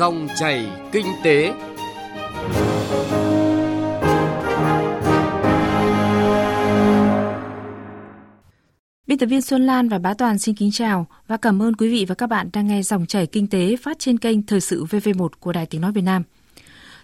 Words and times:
Dòng 0.00 0.28
chảy 0.36 0.66
kinh 0.92 1.06
tế. 1.24 1.52
Biên 9.06 9.18
tập 9.18 9.26
viên 9.26 9.42
Xuân 9.42 9.66
Lan 9.66 9.88
và 9.88 9.98
Bá 9.98 10.14
Toàn 10.14 10.38
xin 10.38 10.54
kính 10.54 10.70
chào 10.70 11.06
và 11.26 11.36
cảm 11.36 11.62
ơn 11.62 11.76
quý 11.76 11.88
vị 11.88 12.04
và 12.08 12.14
các 12.14 12.26
bạn 12.26 12.50
đang 12.52 12.66
nghe 12.66 12.82
dòng 12.82 13.06
chảy 13.06 13.26
kinh 13.26 13.46
tế 13.46 13.76
phát 13.82 13.98
trên 13.98 14.18
kênh 14.18 14.42
Thời 14.42 14.60
sự 14.60 14.84
VV1 14.84 15.28
của 15.40 15.52
Đài 15.52 15.66
Tiếng 15.66 15.80
Nói 15.80 15.92
Việt 15.92 16.04
Nam. 16.04 16.22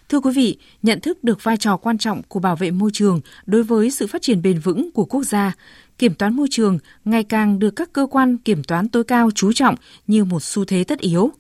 Thưa 0.09 0.21
quý 0.21 0.33
vị, 0.35 0.59
nhận 0.83 1.01
thức 1.01 1.25
được 1.25 1.45
vai 1.45 1.57
trò 1.57 1.77
quan 1.77 1.99
trọng 1.99 2.23
của 2.23 2.41
bảo 2.41 2.57
vệ 2.57 2.71
môi 2.71 2.91
trường 2.93 3.21
đối 3.47 3.63
với 3.63 3.91
sự 3.91 4.07
phát 4.07 4.23
triển 4.23 4.43
bền 4.43 4.59
vững 4.59 4.91
của 4.93 5.05
quốc 5.05 5.25
gia, 5.25 5.53
kiểm 5.99 6.15
toán 6.15 6.37
môi 6.37 6.49
trường 6.51 6.79
ngày 7.05 7.25
càng 7.25 7.59
được 7.59 7.71
các 7.71 7.93
cơ 7.93 8.07
quan 8.11 8.39
kiểm 8.39 8.65
toán 8.65 8.89
tối 8.89 9.05
cao 9.05 9.31
chú 9.35 9.53
trọng 9.53 9.75
như 10.07 10.25
một 10.25 10.43
xu 10.43 10.65
thế 10.65 10.85
tất 10.85 10.99
yếu. 10.99 11.33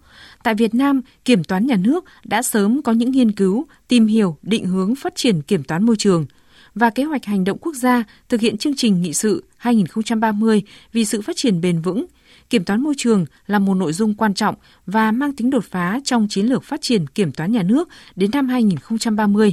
Tại 0.46 0.54
Việt 0.54 0.74
Nam, 0.74 1.00
kiểm 1.24 1.44
toán 1.44 1.66
nhà 1.66 1.76
nước 1.76 2.04
đã 2.24 2.42
sớm 2.42 2.82
có 2.82 2.92
những 2.92 3.10
nghiên 3.10 3.32
cứu, 3.32 3.66
tìm 3.88 4.06
hiểu, 4.06 4.36
định 4.42 4.66
hướng 4.66 4.94
phát 4.94 5.14
triển 5.16 5.42
kiểm 5.42 5.64
toán 5.64 5.84
môi 5.84 5.96
trường 5.96 6.26
và 6.74 6.90
kế 6.90 7.04
hoạch 7.04 7.24
hành 7.24 7.44
động 7.44 7.58
quốc 7.58 7.74
gia 7.76 8.04
thực 8.28 8.40
hiện 8.40 8.58
chương 8.58 8.76
trình 8.76 9.02
nghị 9.02 9.12
sự 9.12 9.44
2030 9.56 10.62
vì 10.92 11.04
sự 11.04 11.22
phát 11.22 11.36
triển 11.36 11.60
bền 11.60 11.80
vững 11.80 12.06
kiểm 12.50 12.64
toán 12.64 12.80
môi 12.80 12.94
trường 12.96 13.26
là 13.46 13.58
một 13.58 13.74
nội 13.74 13.92
dung 13.92 14.14
quan 14.14 14.34
trọng 14.34 14.54
và 14.86 15.12
mang 15.12 15.32
tính 15.32 15.50
đột 15.50 15.64
phá 15.64 16.00
trong 16.04 16.26
chiến 16.30 16.46
lược 16.46 16.64
phát 16.64 16.80
triển 16.80 17.06
kiểm 17.06 17.32
toán 17.32 17.52
nhà 17.52 17.62
nước 17.62 17.88
đến 18.16 18.30
năm 18.32 18.48
2030. 18.48 19.52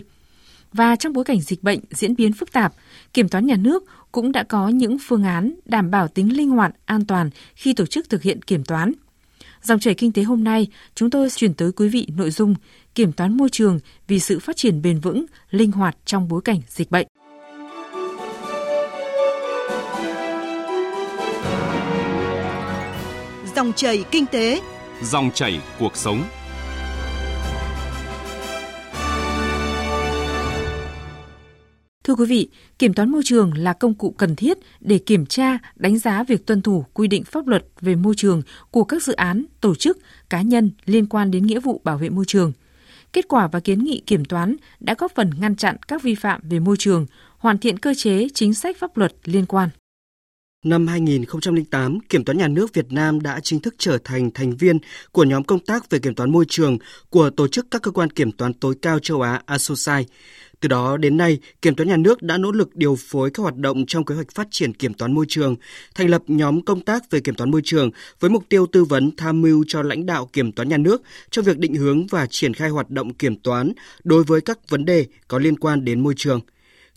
Và 0.74 0.96
trong 0.96 1.14
bối 1.14 1.24
cảnh 1.24 1.42
dịch 1.42 1.64
bệnh 1.64 1.80
diễn 1.92 2.16
biến 2.16 2.34
phức 2.34 2.52
tạp, 2.52 2.74
kiểm 3.14 3.30
toán 3.30 3.46
nhà 3.46 3.56
nước 3.56 3.84
cũng 4.12 4.32
đã 4.32 4.44
có 4.44 4.68
những 4.68 4.98
phương 5.02 5.24
án 5.24 5.54
đảm 5.66 5.92
bảo 5.92 6.08
tính 6.08 6.38
linh 6.38 6.50
hoạt, 6.50 6.76
an 6.86 7.06
toàn 7.06 7.30
khi 7.56 7.74
tổ 7.74 7.86
chức 7.86 8.10
thực 8.10 8.22
hiện 8.22 8.42
kiểm 8.42 8.64
toán. 8.64 8.94
Dòng 9.64 9.80
chảy 9.80 9.94
kinh 9.94 10.12
tế 10.12 10.24
hôm 10.24 10.44
nay, 10.44 10.68
chúng 10.96 11.10
tôi 11.10 11.30
chuyển 11.30 11.54
tới 11.54 11.72
quý 11.72 11.90
vị 11.90 12.08
nội 12.18 12.32
dung 12.32 12.56
kiểm 12.96 13.12
toán 13.12 13.38
môi 13.38 13.50
trường 13.50 13.80
vì 14.08 14.20
sự 14.20 14.40
phát 14.40 14.58
triển 14.58 14.82
bền 14.82 15.00
vững, 15.00 15.26
linh 15.52 15.72
hoạt 15.72 15.98
trong 16.06 16.28
bối 16.28 16.42
cảnh 16.46 16.62
dịch 16.68 16.92
bệnh. 16.92 17.08
Dòng 23.56 23.74
chảy 23.76 24.04
kinh 24.12 24.26
tế, 24.26 24.62
dòng 25.04 25.32
chảy 25.34 25.62
cuộc 25.80 25.98
sống. 25.98 26.24
Thưa 32.14 32.18
quý 32.18 32.26
vị, 32.26 32.50
kiểm 32.80 32.94
toán 32.94 33.10
môi 33.10 33.22
trường 33.26 33.54
là 33.58 33.74
công 33.74 33.94
cụ 33.94 34.16
cần 34.18 34.36
thiết 34.36 34.58
để 34.80 34.98
kiểm 34.98 35.26
tra, 35.26 35.58
đánh 35.76 35.98
giá 35.98 36.24
việc 36.24 36.46
tuân 36.46 36.62
thủ 36.62 36.86
quy 36.94 37.08
định 37.08 37.24
pháp 37.24 37.48
luật 37.48 37.66
về 37.82 37.96
môi 37.96 38.16
trường 38.18 38.42
của 38.72 38.84
các 38.84 39.04
dự 39.04 39.14
án, 39.14 39.46
tổ 39.62 39.76
chức, 39.76 39.98
cá 40.30 40.42
nhân 40.42 40.72
liên 40.86 41.06
quan 41.06 41.32
đến 41.32 41.46
nghĩa 41.46 41.60
vụ 41.60 41.82
bảo 41.84 41.98
vệ 41.98 42.10
môi 42.10 42.26
trường. 42.26 42.52
Kết 43.14 43.28
quả 43.28 43.48
và 43.48 43.60
kiến 43.60 43.84
nghị 43.84 44.02
kiểm 44.06 44.26
toán 44.26 44.56
đã 44.80 44.96
góp 44.98 45.12
phần 45.16 45.30
ngăn 45.40 45.56
chặn 45.56 45.76
các 45.88 46.04
vi 46.04 46.16
phạm 46.16 46.42
về 46.50 46.60
môi 46.60 46.78
trường, 46.78 47.06
hoàn 47.38 47.58
thiện 47.58 47.78
cơ 47.78 47.94
chế 47.98 48.28
chính 48.34 48.54
sách 48.54 48.78
pháp 48.80 48.98
luật 48.98 49.14
liên 49.26 49.46
quan. 49.46 49.70
Năm 50.64 50.88
2008, 50.88 52.00
Kiểm 52.00 52.24
toán 52.24 52.38
Nhà 52.38 52.48
nước 52.48 52.74
Việt 52.74 52.92
Nam 52.92 53.22
đã 53.22 53.40
chính 53.40 53.60
thức 53.60 53.76
trở 53.78 53.98
thành 54.04 54.32
thành 54.32 54.56
viên 54.58 54.78
của 55.12 55.24
nhóm 55.24 55.44
công 55.44 55.60
tác 55.60 55.90
về 55.90 56.00
kiểm 56.00 56.16
toán 56.16 56.32
môi 56.32 56.46
trường 56.50 56.78
của 57.10 57.30
Tổ 57.30 57.48
chức 57.48 57.68
các 57.72 57.82
cơ 57.82 57.92
quan 57.92 58.10
kiểm 58.10 58.32
toán 58.32 58.54
tối 58.54 58.76
cao 58.82 59.00
châu 59.00 59.22
Á 59.22 59.42
ASOSAI. 59.46 60.06
Từ 60.60 60.68
đó 60.68 60.98
đến 60.98 61.18
nay, 61.18 61.40
Kiểm 61.62 61.76
toán 61.76 61.88
Nhà 61.88 61.98
nước 61.98 62.22
đã 62.22 62.38
nỗ 62.38 62.52
lực 62.52 62.76
điều 62.76 62.96
phối 62.96 63.32
các 63.32 63.42
hoạt 63.44 63.56
động 63.56 63.86
trong 63.88 64.06
kế 64.06 64.16
hoạch 64.16 64.32
phát 64.32 64.48
triển 64.52 64.74
kiểm 64.74 64.94
toán 64.94 65.14
môi 65.14 65.26
trường, 65.30 65.56
thành 65.96 66.10
lập 66.10 66.22
nhóm 66.28 66.62
công 66.62 66.82
tác 66.82 67.12
về 67.12 67.20
kiểm 67.20 67.36
toán 67.36 67.52
môi 67.52 67.62
trường 67.64 67.92
với 68.20 68.30
mục 68.30 68.44
tiêu 68.50 68.66
tư 68.66 68.84
vấn 68.84 69.16
tham 69.18 69.42
mưu 69.42 69.64
cho 69.68 69.82
lãnh 69.82 70.06
đạo 70.06 70.30
Kiểm 70.34 70.52
toán 70.52 70.70
Nhà 70.70 70.78
nước 70.78 71.02
trong 71.30 71.46
việc 71.46 71.58
định 71.58 71.76
hướng 71.76 72.08
và 72.08 72.28
triển 72.30 72.54
khai 72.54 72.70
hoạt 72.70 72.90
động 72.90 73.14
kiểm 73.14 73.36
toán 73.36 73.74
đối 74.04 74.24
với 74.24 74.42
các 74.42 74.70
vấn 74.70 74.86
đề 74.86 75.06
có 75.28 75.40
liên 75.40 75.58
quan 75.58 75.86
đến 75.86 76.00
môi 76.00 76.14
trường. 76.18 76.40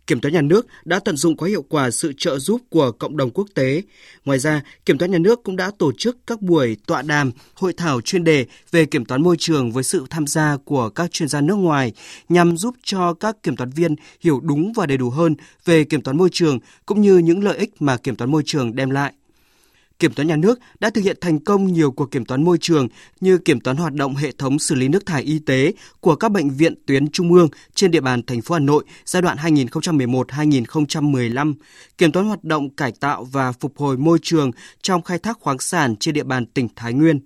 Kiểm 0.07 0.21
toán 0.21 0.35
nhà 0.35 0.43
nước 0.43 0.67
đã 0.85 0.99
tận 0.99 1.17
dụng 1.17 1.37
có 1.37 1.47
hiệu 1.47 1.65
quả 1.69 1.91
sự 1.91 2.13
trợ 2.17 2.39
giúp 2.39 2.61
của 2.71 2.93
cộng 2.93 3.17
đồng 3.17 3.31
quốc 3.31 3.47
tế. 3.55 3.83
Ngoài 4.25 4.39
ra, 4.39 4.63
Kiểm 4.85 4.99
toán 4.99 5.11
nhà 5.11 5.19
nước 5.19 5.43
cũng 5.43 5.57
đã 5.57 5.71
tổ 5.79 5.93
chức 5.99 6.19
các 6.27 6.43
buổi 6.43 6.77
tọa 6.87 7.03
đàm, 7.03 7.33
hội 7.55 7.73
thảo 7.73 8.01
chuyên 8.01 8.25
đề 8.25 8.47
về 8.71 8.87
kiểm 8.87 9.05
toán 9.05 9.23
môi 9.23 9.37
trường 9.39 9.73
với 9.73 9.85
sự 9.85 10.05
tham 10.11 10.27
gia 10.27 10.57
của 10.65 10.89
các 10.89 11.11
chuyên 11.13 11.29
gia 11.29 11.41
nước 11.41 11.55
ngoài 11.55 11.93
nhằm 12.29 12.57
giúp 12.57 12.75
cho 12.83 13.15
các 13.15 13.43
kiểm 13.43 13.57
toán 13.57 13.71
viên 13.71 13.95
hiểu 14.21 14.41
đúng 14.41 14.73
và 14.73 14.87
đầy 14.87 14.99
đủ 14.99 15.11
hơn 15.11 15.35
về 15.65 15.85
kiểm 15.85 16.03
toán 16.03 16.17
môi 16.17 16.29
trường 16.33 16.59
cũng 16.87 17.01
như 17.01 17.19
những 17.19 17.45
lợi 17.45 17.57
ích 17.57 17.83
mà 17.83 17.97
kiểm 17.97 18.17
toán 18.17 18.31
môi 18.31 18.43
trường 18.47 18.77
đem 18.77 18.91
lại. 18.91 19.13
Kiểm 19.99 20.13
toán 20.13 20.29
nhà 20.29 20.37
nước 20.37 20.59
đã 20.81 20.91
thực 20.91 21.05
hiện 21.05 21.17
thành 21.21 21.39
công 21.39 21.73
nhiều 21.73 21.91
cuộc 21.91 22.11
kiểm 22.11 22.25
toán 22.25 22.45
môi 22.45 22.59
trường 22.61 22.89
như 23.21 23.39
kiểm 23.39 23.61
toán 23.61 23.77
hoạt 23.77 23.93
động 23.93 24.17
hệ 24.17 24.33
thống 24.33 24.59
xử 24.59 24.75
lý 24.75 24.89
nước 24.89 25.07
thải 25.07 25.23
y 25.23 25.39
tế 25.39 25.73
của 26.01 26.17
các 26.17 26.33
bệnh 26.33 26.51
viện 26.51 26.75
tuyến 26.87 27.11
trung 27.11 27.33
ương 27.33 27.49
trên 27.75 27.91
địa 27.91 28.01
bàn 28.01 28.23
thành 28.23 28.43
phố 28.43 28.55
Hà 28.55 28.59
Nội 28.59 28.85
giai 29.05 29.23
đoạn 29.23 29.37
2011-2015, 29.37 31.55
kiểm 31.99 32.13
toán 32.13 32.27
hoạt 32.27 32.45
động 32.45 32.71
cải 32.71 32.93
tạo 33.01 33.25
và 33.25 33.53
phục 33.53 33.79
hồi 33.79 33.97
môi 33.97 34.19
trường 34.23 34.51
trong 34.83 35.03
khai 35.03 35.19
thác 35.19 35.39
khoáng 35.41 35.59
sản 35.59 35.97
trên 35.97 36.15
địa 36.15 36.25
bàn 36.25 36.47
tỉnh 36.47 36.69
Thái 36.77 36.93
Nguyên, 36.93 37.21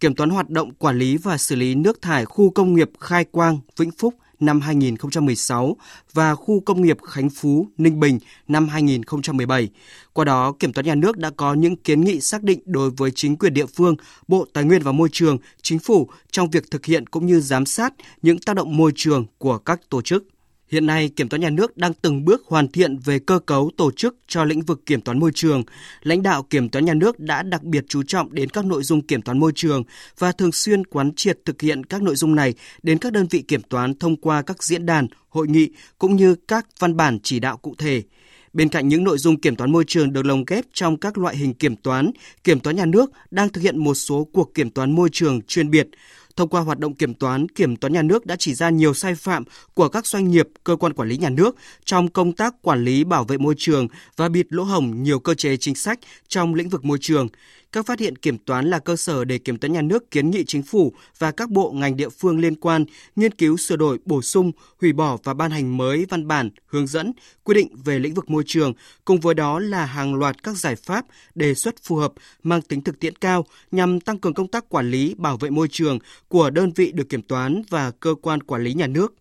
kiểm 0.00 0.14
toán 0.14 0.30
hoạt 0.30 0.50
động 0.50 0.74
quản 0.74 0.98
lý 0.98 1.16
và 1.16 1.38
xử 1.38 1.56
lý 1.56 1.74
nước 1.74 2.02
thải 2.02 2.24
khu 2.24 2.50
công 2.50 2.74
nghiệp 2.74 2.90
Khai 3.00 3.24
Quang, 3.24 3.58
Vĩnh 3.76 3.90
Phúc 3.90 4.14
năm 4.42 4.60
2016 4.60 5.76
và 6.12 6.34
khu 6.34 6.60
công 6.60 6.82
nghiệp 6.82 6.96
Khánh 7.02 7.30
Phú, 7.30 7.66
Ninh 7.78 8.00
Bình 8.00 8.18
năm 8.48 8.68
2017. 8.68 9.68
Qua 10.12 10.24
đó, 10.24 10.52
Kiểm 10.58 10.72
toán 10.72 10.86
nhà 10.86 10.94
nước 10.94 11.18
đã 11.18 11.30
có 11.30 11.54
những 11.54 11.76
kiến 11.76 12.00
nghị 12.00 12.20
xác 12.20 12.42
định 12.42 12.60
đối 12.64 12.90
với 12.90 13.10
chính 13.10 13.36
quyền 13.36 13.54
địa 13.54 13.66
phương, 13.66 13.96
Bộ 14.28 14.46
Tài 14.52 14.64
nguyên 14.64 14.82
và 14.82 14.92
Môi 14.92 15.08
trường, 15.12 15.38
Chính 15.62 15.78
phủ 15.78 16.08
trong 16.30 16.50
việc 16.50 16.70
thực 16.70 16.84
hiện 16.86 17.06
cũng 17.06 17.26
như 17.26 17.40
giám 17.40 17.66
sát 17.66 17.94
những 18.22 18.38
tác 18.38 18.56
động 18.56 18.76
môi 18.76 18.92
trường 18.94 19.26
của 19.38 19.58
các 19.58 19.80
tổ 19.88 20.02
chức. 20.02 20.31
Hiện 20.72 20.86
nay, 20.86 21.08
Kiểm 21.16 21.28
toán 21.28 21.40
nhà 21.40 21.50
nước 21.50 21.76
đang 21.76 21.92
từng 21.94 22.24
bước 22.24 22.46
hoàn 22.46 22.68
thiện 22.68 22.98
về 22.98 23.18
cơ 23.18 23.38
cấu 23.38 23.70
tổ 23.76 23.90
chức 23.92 24.16
cho 24.26 24.44
lĩnh 24.44 24.62
vực 24.62 24.86
kiểm 24.86 25.00
toán 25.00 25.18
môi 25.18 25.30
trường. 25.34 25.62
Lãnh 26.02 26.22
đạo 26.22 26.42
Kiểm 26.42 26.68
toán 26.68 26.84
nhà 26.84 26.94
nước 26.94 27.20
đã 27.20 27.42
đặc 27.42 27.62
biệt 27.62 27.84
chú 27.88 28.02
trọng 28.02 28.34
đến 28.34 28.50
các 28.50 28.64
nội 28.64 28.82
dung 28.82 29.02
kiểm 29.02 29.22
toán 29.22 29.38
môi 29.38 29.52
trường 29.54 29.82
và 30.18 30.32
thường 30.32 30.52
xuyên 30.52 30.86
quán 30.86 31.12
triệt 31.16 31.38
thực 31.44 31.60
hiện 31.60 31.84
các 31.84 32.02
nội 32.02 32.16
dung 32.16 32.34
này 32.34 32.54
đến 32.82 32.98
các 32.98 33.12
đơn 33.12 33.26
vị 33.30 33.42
kiểm 33.48 33.62
toán 33.62 33.94
thông 33.94 34.16
qua 34.16 34.42
các 34.42 34.62
diễn 34.62 34.86
đàn, 34.86 35.06
hội 35.28 35.48
nghị 35.48 35.68
cũng 35.98 36.16
như 36.16 36.34
các 36.34 36.66
văn 36.78 36.96
bản 36.96 37.18
chỉ 37.22 37.40
đạo 37.40 37.56
cụ 37.56 37.74
thể. 37.78 38.02
Bên 38.52 38.68
cạnh 38.68 38.88
những 38.88 39.04
nội 39.04 39.18
dung 39.18 39.40
kiểm 39.40 39.56
toán 39.56 39.72
môi 39.72 39.84
trường 39.86 40.12
được 40.12 40.26
lồng 40.26 40.44
ghép 40.46 40.64
trong 40.72 40.96
các 40.96 41.18
loại 41.18 41.36
hình 41.36 41.54
kiểm 41.54 41.76
toán, 41.76 42.10
kiểm 42.44 42.60
toán 42.60 42.76
nhà 42.76 42.86
nước 42.86 43.10
đang 43.30 43.48
thực 43.48 43.60
hiện 43.60 43.78
một 43.78 43.94
số 43.94 44.28
cuộc 44.32 44.54
kiểm 44.54 44.70
toán 44.70 44.92
môi 44.92 45.08
trường 45.12 45.42
chuyên 45.42 45.70
biệt. 45.70 45.88
Thông 46.36 46.48
qua 46.48 46.60
hoạt 46.60 46.78
động 46.78 46.94
kiểm 46.94 47.14
toán, 47.14 47.48
kiểm 47.48 47.76
toán 47.76 47.92
nhà 47.92 48.02
nước 48.02 48.26
đã 48.26 48.36
chỉ 48.38 48.54
ra 48.54 48.70
nhiều 48.70 48.94
sai 48.94 49.14
phạm 49.14 49.44
của 49.74 49.88
các 49.88 50.06
doanh 50.06 50.30
nghiệp, 50.30 50.48
cơ 50.64 50.76
quan 50.76 50.92
quản 50.92 51.08
lý 51.08 51.16
nhà 51.16 51.30
nước 51.30 51.56
trong 51.84 52.08
công 52.08 52.32
tác 52.32 52.62
quản 52.62 52.84
lý 52.84 53.04
bảo 53.04 53.24
vệ 53.24 53.38
môi 53.38 53.54
trường 53.58 53.88
và 54.16 54.28
bịt 54.28 54.46
lỗ 54.50 54.62
hổng 54.62 55.02
nhiều 55.02 55.18
cơ 55.18 55.34
chế 55.34 55.56
chính 55.56 55.74
sách 55.74 55.98
trong 56.28 56.54
lĩnh 56.54 56.68
vực 56.68 56.84
môi 56.84 56.98
trường. 57.00 57.28
Các 57.72 57.86
phát 57.86 58.00
hiện 58.00 58.16
kiểm 58.16 58.38
toán 58.38 58.70
là 58.70 58.78
cơ 58.78 58.96
sở 58.96 59.24
để 59.24 59.38
kiểm 59.38 59.58
toán 59.58 59.72
nhà 59.72 59.82
nước 59.82 60.10
kiến 60.10 60.30
nghị 60.30 60.44
chính 60.44 60.62
phủ 60.62 60.92
và 61.18 61.30
các 61.30 61.50
bộ 61.50 61.72
ngành 61.72 61.96
địa 61.96 62.08
phương 62.08 62.38
liên 62.38 62.54
quan 62.54 62.84
nghiên 63.16 63.34
cứu 63.34 63.56
sửa 63.56 63.76
đổi, 63.76 63.98
bổ 64.04 64.22
sung, 64.22 64.52
hủy 64.80 64.92
bỏ 64.92 65.18
và 65.24 65.34
ban 65.34 65.50
hành 65.50 65.76
mới 65.76 66.06
văn 66.08 66.28
bản, 66.28 66.50
hướng 66.66 66.86
dẫn, 66.86 67.12
quy 67.44 67.54
định 67.54 67.68
về 67.84 67.98
lĩnh 67.98 68.14
vực 68.14 68.30
môi 68.30 68.42
trường, 68.46 68.72
cùng 69.04 69.20
với 69.20 69.34
đó 69.34 69.58
là 69.58 69.84
hàng 69.84 70.14
loạt 70.14 70.42
các 70.42 70.56
giải 70.56 70.76
pháp 70.76 71.04
đề 71.34 71.54
xuất 71.54 71.74
phù 71.82 71.96
hợp 71.96 72.12
mang 72.42 72.62
tính 72.62 72.80
thực 72.80 73.00
tiễn 73.00 73.16
cao 73.16 73.44
nhằm 73.70 74.00
tăng 74.00 74.18
cường 74.18 74.34
công 74.34 74.48
tác 74.48 74.68
quản 74.68 74.90
lý 74.90 75.14
bảo 75.18 75.36
vệ 75.36 75.50
môi 75.50 75.68
trường 75.68 75.98
của 76.28 76.50
đơn 76.50 76.72
vị 76.76 76.92
được 76.92 77.08
kiểm 77.08 77.22
toán 77.22 77.62
và 77.68 77.90
cơ 77.90 78.14
quan 78.22 78.42
quản 78.42 78.62
lý 78.62 78.74
nhà 78.74 78.86
nước. 78.86 79.14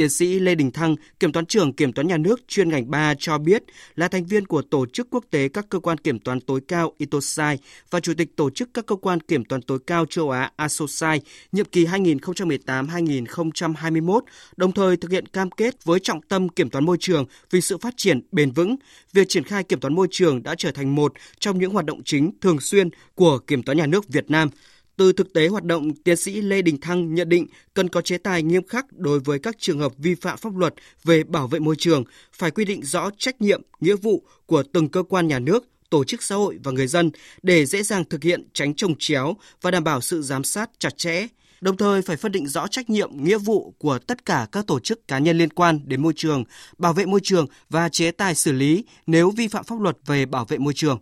Tiến 0.00 0.10
sĩ 0.10 0.38
Lê 0.38 0.54
Đình 0.54 0.70
Thăng, 0.70 0.96
Kiểm 1.20 1.32
toán 1.32 1.46
trưởng 1.46 1.72
Kiểm 1.72 1.92
toán 1.92 2.08
Nhà 2.08 2.16
nước 2.16 2.48
chuyên 2.48 2.68
ngành 2.68 2.90
3 2.90 3.14
cho 3.18 3.38
biết 3.38 3.62
là 3.96 4.08
thành 4.08 4.24
viên 4.24 4.46
của 4.46 4.62
Tổ 4.62 4.86
chức 4.86 5.08
Quốc 5.10 5.24
tế 5.30 5.48
các 5.48 5.66
cơ 5.68 5.78
quan 5.78 5.98
kiểm 5.98 6.18
toán 6.18 6.40
tối 6.40 6.60
cao 6.68 6.92
ITOSAI 6.98 7.58
và 7.90 8.00
Chủ 8.00 8.14
tịch 8.14 8.36
Tổ 8.36 8.50
chức 8.50 8.68
các 8.74 8.86
cơ 8.86 8.96
quan 8.96 9.20
kiểm 9.20 9.44
toán 9.44 9.62
tối 9.62 9.78
cao 9.86 10.06
châu 10.06 10.30
Á 10.30 10.50
ASOSAI 10.56 11.20
nhiệm 11.52 11.66
kỳ 11.66 11.86
2018-2021, 11.86 14.20
đồng 14.56 14.72
thời 14.72 14.96
thực 14.96 15.10
hiện 15.10 15.26
cam 15.26 15.50
kết 15.50 15.84
với 15.84 16.00
trọng 16.00 16.22
tâm 16.22 16.48
kiểm 16.48 16.70
toán 16.70 16.84
môi 16.84 16.96
trường 17.00 17.24
vì 17.50 17.60
sự 17.60 17.78
phát 17.78 17.94
triển 17.96 18.20
bền 18.32 18.50
vững. 18.50 18.76
Việc 19.12 19.28
triển 19.28 19.44
khai 19.44 19.64
kiểm 19.64 19.80
toán 19.80 19.94
môi 19.94 20.08
trường 20.10 20.42
đã 20.42 20.54
trở 20.58 20.72
thành 20.72 20.94
một 20.94 21.12
trong 21.38 21.58
những 21.58 21.72
hoạt 21.72 21.84
động 21.84 22.02
chính 22.04 22.30
thường 22.40 22.60
xuyên 22.60 22.88
của 23.14 23.38
Kiểm 23.38 23.62
toán 23.62 23.78
Nhà 23.78 23.86
nước 23.86 24.08
Việt 24.08 24.30
Nam– 24.30 24.50
từ 25.00 25.12
thực 25.12 25.32
tế 25.32 25.48
hoạt 25.48 25.64
động, 25.64 25.94
tiến 25.94 26.16
sĩ 26.16 26.40
Lê 26.40 26.62
Đình 26.62 26.80
Thăng 26.80 27.14
nhận 27.14 27.28
định 27.28 27.46
cần 27.74 27.88
có 27.88 28.00
chế 28.00 28.18
tài 28.18 28.42
nghiêm 28.42 28.66
khắc 28.66 28.86
đối 28.92 29.20
với 29.20 29.38
các 29.38 29.56
trường 29.58 29.78
hợp 29.78 29.92
vi 29.98 30.14
phạm 30.14 30.38
pháp 30.38 30.56
luật 30.56 30.74
về 31.04 31.24
bảo 31.24 31.46
vệ 31.46 31.58
môi 31.58 31.76
trường, 31.78 32.04
phải 32.32 32.50
quy 32.50 32.64
định 32.64 32.82
rõ 32.84 33.10
trách 33.18 33.40
nhiệm, 33.40 33.62
nghĩa 33.80 33.96
vụ 33.96 34.22
của 34.46 34.62
từng 34.72 34.88
cơ 34.88 35.02
quan 35.02 35.28
nhà 35.28 35.38
nước, 35.38 35.68
tổ 35.90 36.04
chức 36.04 36.22
xã 36.22 36.34
hội 36.34 36.58
và 36.64 36.72
người 36.72 36.86
dân 36.86 37.10
để 37.42 37.66
dễ 37.66 37.82
dàng 37.82 38.04
thực 38.04 38.22
hiện 38.22 38.48
tránh 38.52 38.74
trồng 38.74 38.94
chéo 38.98 39.34
và 39.62 39.70
đảm 39.70 39.84
bảo 39.84 40.00
sự 40.00 40.22
giám 40.22 40.44
sát 40.44 40.70
chặt 40.78 40.98
chẽ. 40.98 41.26
Đồng 41.60 41.76
thời 41.76 42.02
phải 42.02 42.16
phân 42.16 42.32
định 42.32 42.48
rõ 42.48 42.66
trách 42.66 42.90
nhiệm, 42.90 43.10
nghĩa 43.12 43.38
vụ 43.38 43.74
của 43.78 43.98
tất 43.98 44.24
cả 44.24 44.46
các 44.52 44.66
tổ 44.66 44.80
chức 44.80 45.08
cá 45.08 45.18
nhân 45.18 45.38
liên 45.38 45.50
quan 45.50 45.80
đến 45.84 46.02
môi 46.02 46.12
trường, 46.16 46.44
bảo 46.78 46.92
vệ 46.92 47.06
môi 47.06 47.20
trường 47.22 47.46
và 47.70 47.88
chế 47.88 48.10
tài 48.10 48.34
xử 48.34 48.52
lý 48.52 48.84
nếu 49.06 49.30
vi 49.30 49.48
phạm 49.48 49.64
pháp 49.64 49.80
luật 49.80 49.96
về 50.06 50.26
bảo 50.26 50.44
vệ 50.44 50.58
môi 50.58 50.74
trường. 50.74 50.98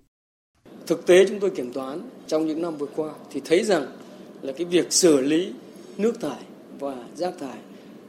Thực 0.86 1.06
tế 1.06 1.24
chúng 1.28 1.40
tôi 1.40 1.50
kiểm 1.50 1.72
toán 1.72 2.00
trong 2.28 2.46
những 2.46 2.62
năm 2.62 2.76
vừa 2.76 2.86
qua 2.96 3.14
thì 3.30 3.40
thấy 3.44 3.64
rằng 3.64 3.86
là 4.42 4.52
cái 4.52 4.64
việc 4.64 4.92
xử 4.92 5.20
lý 5.20 5.52
nước 5.98 6.20
thải 6.20 6.42
và 6.78 7.04
rác 7.16 7.38
thải 7.38 7.58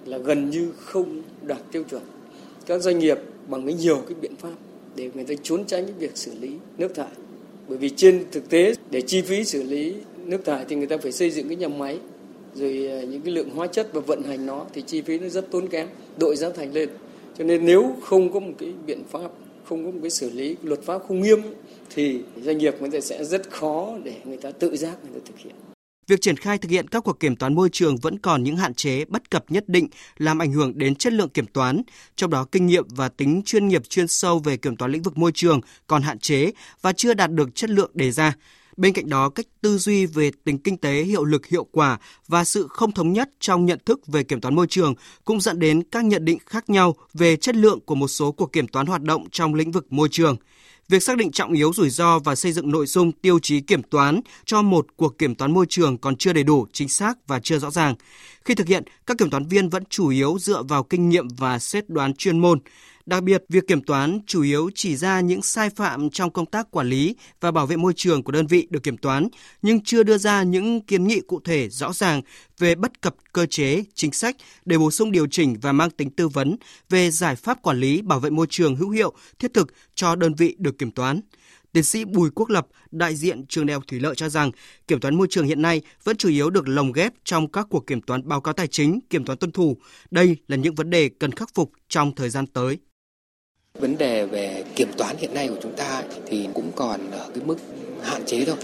là 0.06 0.18
gần 0.18 0.50
như 0.50 0.72
không 0.80 1.22
đạt 1.42 1.60
tiêu 1.72 1.84
chuẩn. 1.90 2.02
Các 2.66 2.82
doanh 2.82 3.00
nghiệp 3.00 3.18
bằng 3.48 3.66
cái 3.66 3.74
nhiều 3.74 3.98
cái 4.08 4.16
biện 4.22 4.36
pháp 4.36 4.54
để 4.96 5.10
người 5.14 5.24
ta 5.24 5.34
trốn 5.44 5.66
tránh 5.66 5.86
cái 5.86 5.94
việc 6.00 6.18
xử 6.18 6.32
lý 6.42 6.50
nước 6.78 6.96
thải. 6.96 7.12
Bởi 7.68 7.78
vì 7.78 7.90
trên 7.90 8.26
thực 8.32 8.50
tế 8.50 8.74
để 8.92 9.02
chi 9.02 9.22
phí 9.22 9.44
xử 9.44 9.64
lý 9.64 9.96
nước 10.26 10.46
thải 10.46 10.66
thì 10.70 10.76
người 10.76 10.88
ta 10.88 10.98
phải 10.98 11.12
xây 11.12 11.32
dựng 11.32 11.48
cái 11.48 11.56
nhà 11.56 11.68
máy 11.68 12.00
rồi 12.56 12.88
à, 12.92 13.02
những 13.02 13.22
cái 13.22 13.34
lượng 13.34 13.50
hóa 13.50 13.68
chất 13.68 13.94
và 13.94 14.02
vận 14.02 14.24
hành 14.24 14.46
nó 14.46 14.66
thì 14.74 14.82
chi 14.82 15.02
phí 15.02 15.20
nó 15.20 15.30
rất 15.30 15.52
tốn 15.52 15.68
kém, 15.68 15.88
đội 16.18 16.36
giá 16.36 16.50
thành 16.50 16.74
lên. 16.74 16.90
Cho 17.38 17.44
nên 17.44 17.66
nếu 17.66 17.96
không 18.02 18.34
có 18.34 18.40
một 18.40 18.54
cái 18.58 18.74
biện 18.86 19.04
pháp, 19.12 19.32
không 19.70 19.86
có 19.86 19.92
một 19.92 20.00
cái 20.02 20.12
xử 20.12 20.30
lý 20.30 20.56
luật 20.64 20.84
pháp 20.86 21.02
không 21.08 21.22
nghiêm 21.22 21.42
thì 21.90 22.22
doanh 22.42 22.58
nghiệp 22.58 22.76
người 22.80 22.90
ta 22.90 23.00
sẽ 23.00 23.26
rất 23.26 23.52
khó 23.52 23.98
để 24.04 24.14
người 24.26 24.38
ta 24.38 24.52
tự 24.52 24.78
giác 24.78 24.98
người 25.04 25.20
ta 25.20 25.26
thực 25.26 25.40
hiện. 25.40 25.56
Việc 26.08 26.22
triển 26.22 26.38
khai 26.38 26.58
thực 26.58 26.72
hiện 26.72 26.88
các 26.88 27.04
cuộc 27.04 27.20
kiểm 27.20 27.36
toán 27.36 27.56
môi 27.56 27.70
trường 27.72 27.98
vẫn 27.98 28.20
còn 28.20 28.44
những 28.44 28.58
hạn 28.58 28.74
chế 28.74 29.06
bất 29.06 29.30
cập 29.30 29.52
nhất 29.52 29.64
định 29.68 29.88
làm 30.18 30.42
ảnh 30.42 30.52
hưởng 30.52 30.78
đến 30.78 30.96
chất 30.96 31.14
lượng 31.14 31.30
kiểm 31.30 31.46
toán, 31.46 31.82
trong 32.16 32.30
đó 32.30 32.46
kinh 32.52 32.68
nghiệm 32.68 32.86
và 32.90 33.10
tính 33.10 33.42
chuyên 33.46 33.68
nghiệp 33.68 33.90
chuyên 33.90 34.08
sâu 34.08 34.40
về 34.40 34.58
kiểm 34.58 34.76
toán 34.76 34.92
lĩnh 34.92 35.02
vực 35.02 35.18
môi 35.18 35.32
trường 35.34 35.62
còn 35.88 36.02
hạn 36.02 36.20
chế 36.20 36.52
và 36.82 36.94
chưa 36.94 37.14
đạt 37.14 37.32
được 37.32 37.56
chất 37.56 37.70
lượng 37.70 37.92
đề 37.94 38.12
ra. 38.12 38.34
Bên 38.80 38.94
cạnh 38.94 39.10
đó, 39.10 39.30
cách 39.30 39.46
tư 39.62 39.78
duy 39.78 40.06
về 40.06 40.32
tính 40.44 40.58
kinh 40.58 40.78
tế, 40.78 41.04
hiệu 41.04 41.24
lực, 41.24 41.46
hiệu 41.46 41.68
quả 41.72 42.00
và 42.28 42.44
sự 42.44 42.68
không 42.70 42.92
thống 42.92 43.14
nhất 43.14 43.30
trong 43.40 43.66
nhận 43.66 43.80
thức 43.86 44.08
về 44.08 44.24
kiểm 44.24 44.42
toán 44.42 44.56
môi 44.56 44.68
trường 44.68 44.94
cũng 45.26 45.42
dẫn 45.42 45.60
đến 45.60 45.84
các 45.92 46.06
nhận 46.06 46.26
định 46.26 46.38
khác 46.46 46.70
nhau 46.70 46.96
về 47.14 47.36
chất 47.36 47.56
lượng 47.56 47.80
của 47.80 47.96
một 47.96 48.08
số 48.08 48.32
cuộc 48.32 48.54
kiểm 48.54 48.68
toán 48.68 48.86
hoạt 48.86 49.02
động 49.02 49.30
trong 49.32 49.54
lĩnh 49.54 49.72
vực 49.72 49.94
môi 49.94 50.10
trường. 50.12 50.38
Việc 50.90 51.04
xác 51.04 51.18
định 51.18 51.32
trọng 51.32 51.54
yếu 51.54 51.74
rủi 51.74 51.90
ro 51.90 52.20
và 52.20 52.36
xây 52.36 52.52
dựng 52.52 52.72
nội 52.72 52.86
dung 52.86 53.12
tiêu 53.12 53.40
chí 53.40 53.62
kiểm 53.62 53.84
toán 53.84 54.22
cho 54.46 54.62
một 54.62 54.86
cuộc 54.96 55.18
kiểm 55.18 55.36
toán 55.36 55.54
môi 55.54 55.66
trường 55.70 55.98
còn 55.98 56.16
chưa 56.16 56.34
đầy 56.34 56.44
đủ, 56.44 56.68
chính 56.74 56.90
xác 56.90 57.28
và 57.28 57.40
chưa 57.40 57.60
rõ 57.60 57.72
ràng. 57.72 57.96
Khi 58.46 58.56
thực 58.56 58.68
hiện, 58.68 58.84
các 59.10 59.18
kiểm 59.18 59.30
toán 59.30 59.46
viên 59.46 59.70
vẫn 59.70 59.84
chủ 59.90 60.10
yếu 60.10 60.38
dựa 60.40 60.64
vào 60.64 60.84
kinh 60.84 61.10
nghiệm 61.10 61.28
và 61.38 61.60
xét 61.60 61.90
đoán 61.90 62.14
chuyên 62.14 62.40
môn. 62.40 62.60
Đặc 63.06 63.24
biệt, 63.24 63.44
việc 63.50 63.68
kiểm 63.68 63.82
toán 63.82 64.20
chủ 64.28 64.42
yếu 64.42 64.70
chỉ 64.76 64.96
ra 64.96 65.20
những 65.20 65.42
sai 65.42 65.70
phạm 65.70 66.10
trong 66.10 66.32
công 66.32 66.46
tác 66.46 66.72
quản 66.72 66.90
lý 66.90 67.16
và 67.42 67.52
bảo 67.52 67.66
vệ 67.66 67.78
môi 67.78 67.94
trường 67.96 68.24
của 68.24 68.32
đơn 68.32 68.48
vị 68.48 68.68
được 68.70 68.84
kiểm 68.84 68.98
toán, 68.98 69.28
nhưng 69.62 69.84
chưa 69.84 70.04
đưa 70.04 70.18
ra 70.18 70.44
những 70.44 70.82
kiến 70.82 71.08
nghị 71.08 71.22
cụ 71.28 71.40
thể 71.44 71.70
rõ 71.70 71.94
ràng 71.94 72.22
về 72.58 72.76
bất 72.76 73.02
cập 73.02 73.16
cơ 73.34 73.46
chế, 73.46 73.84
chính 73.94 74.12
sách 74.12 74.36
để 74.66 74.78
bổ 74.78 74.92
sung 74.92 75.12
điều 75.12 75.28
chỉnh 75.28 75.56
và 75.62 75.72
mang 75.72 75.90
tính 75.90 76.10
tư 76.10 76.28
vấn 76.28 76.56
về 76.90 77.12
giải 77.12 77.36
pháp 77.36 77.62
quản 77.62 77.80
lý 77.80 78.02
bảo 78.02 78.20
vệ 78.20 78.30
môi 78.30 78.48
trường 78.50 78.76
hữu 78.76 78.90
hiệu, 78.90 79.14
thiết 79.40 79.54
thực 79.54 79.74
cho 79.96 80.16
đơn 80.16 80.34
vị 80.34 80.56
được 80.60 80.78
kiểm 80.78 80.92
toán. 80.92 81.22
Tiến 81.74 81.84
sĩ 81.84 82.06
Bùi 82.06 82.30
Quốc 82.30 82.50
Lập, 82.50 82.68
đại 82.92 83.16
diện 83.16 83.46
trường 83.46 83.66
đại 83.66 83.74
học 83.74 83.84
Thủy 83.88 84.00
lợi 84.00 84.16
cho 84.16 84.30
rằng, 84.30 84.52
kiểm 84.88 85.00
toán 85.00 85.16
môi 85.16 85.28
trường 85.30 85.46
hiện 85.46 85.62
nay 85.62 85.82
vẫn 86.04 86.18
chủ 86.18 86.30
yếu 86.30 86.50
được 86.50 86.68
lồng 86.68 86.92
ghép 86.92 87.14
trong 87.24 87.52
các 87.52 87.68
cuộc 87.70 87.88
kiểm 87.88 88.02
toán 88.02 88.28
báo 88.28 88.42
cáo 88.42 88.54
tài 88.54 88.68
chính, 88.68 89.00
kiểm 89.10 89.26
toán 89.26 89.38
tuân 89.38 89.52
thủ. 89.52 89.78
Đây 90.12 90.36
là 90.48 90.58
những 90.58 90.76
vấn 90.76 90.90
đề 90.90 91.10
cần 91.20 91.32
khắc 91.32 91.50
phục 91.54 91.72
trong 91.90 92.16
thời 92.16 92.30
gian 92.30 92.48
tới. 92.48 92.78
Vấn 93.80 93.98
đề 93.98 94.26
về 94.26 94.64
kiểm 94.76 94.92
toán 94.98 95.18
hiện 95.18 95.34
nay 95.34 95.48
của 95.48 95.58
chúng 95.62 95.76
ta 95.76 96.04
thì 96.28 96.48
cũng 96.54 96.72
còn 96.76 97.12
ở 97.12 97.32
cái 97.36 97.44
mức 97.46 97.58
hạn 98.04 98.26
chế 98.26 98.46
thôi, 98.46 98.56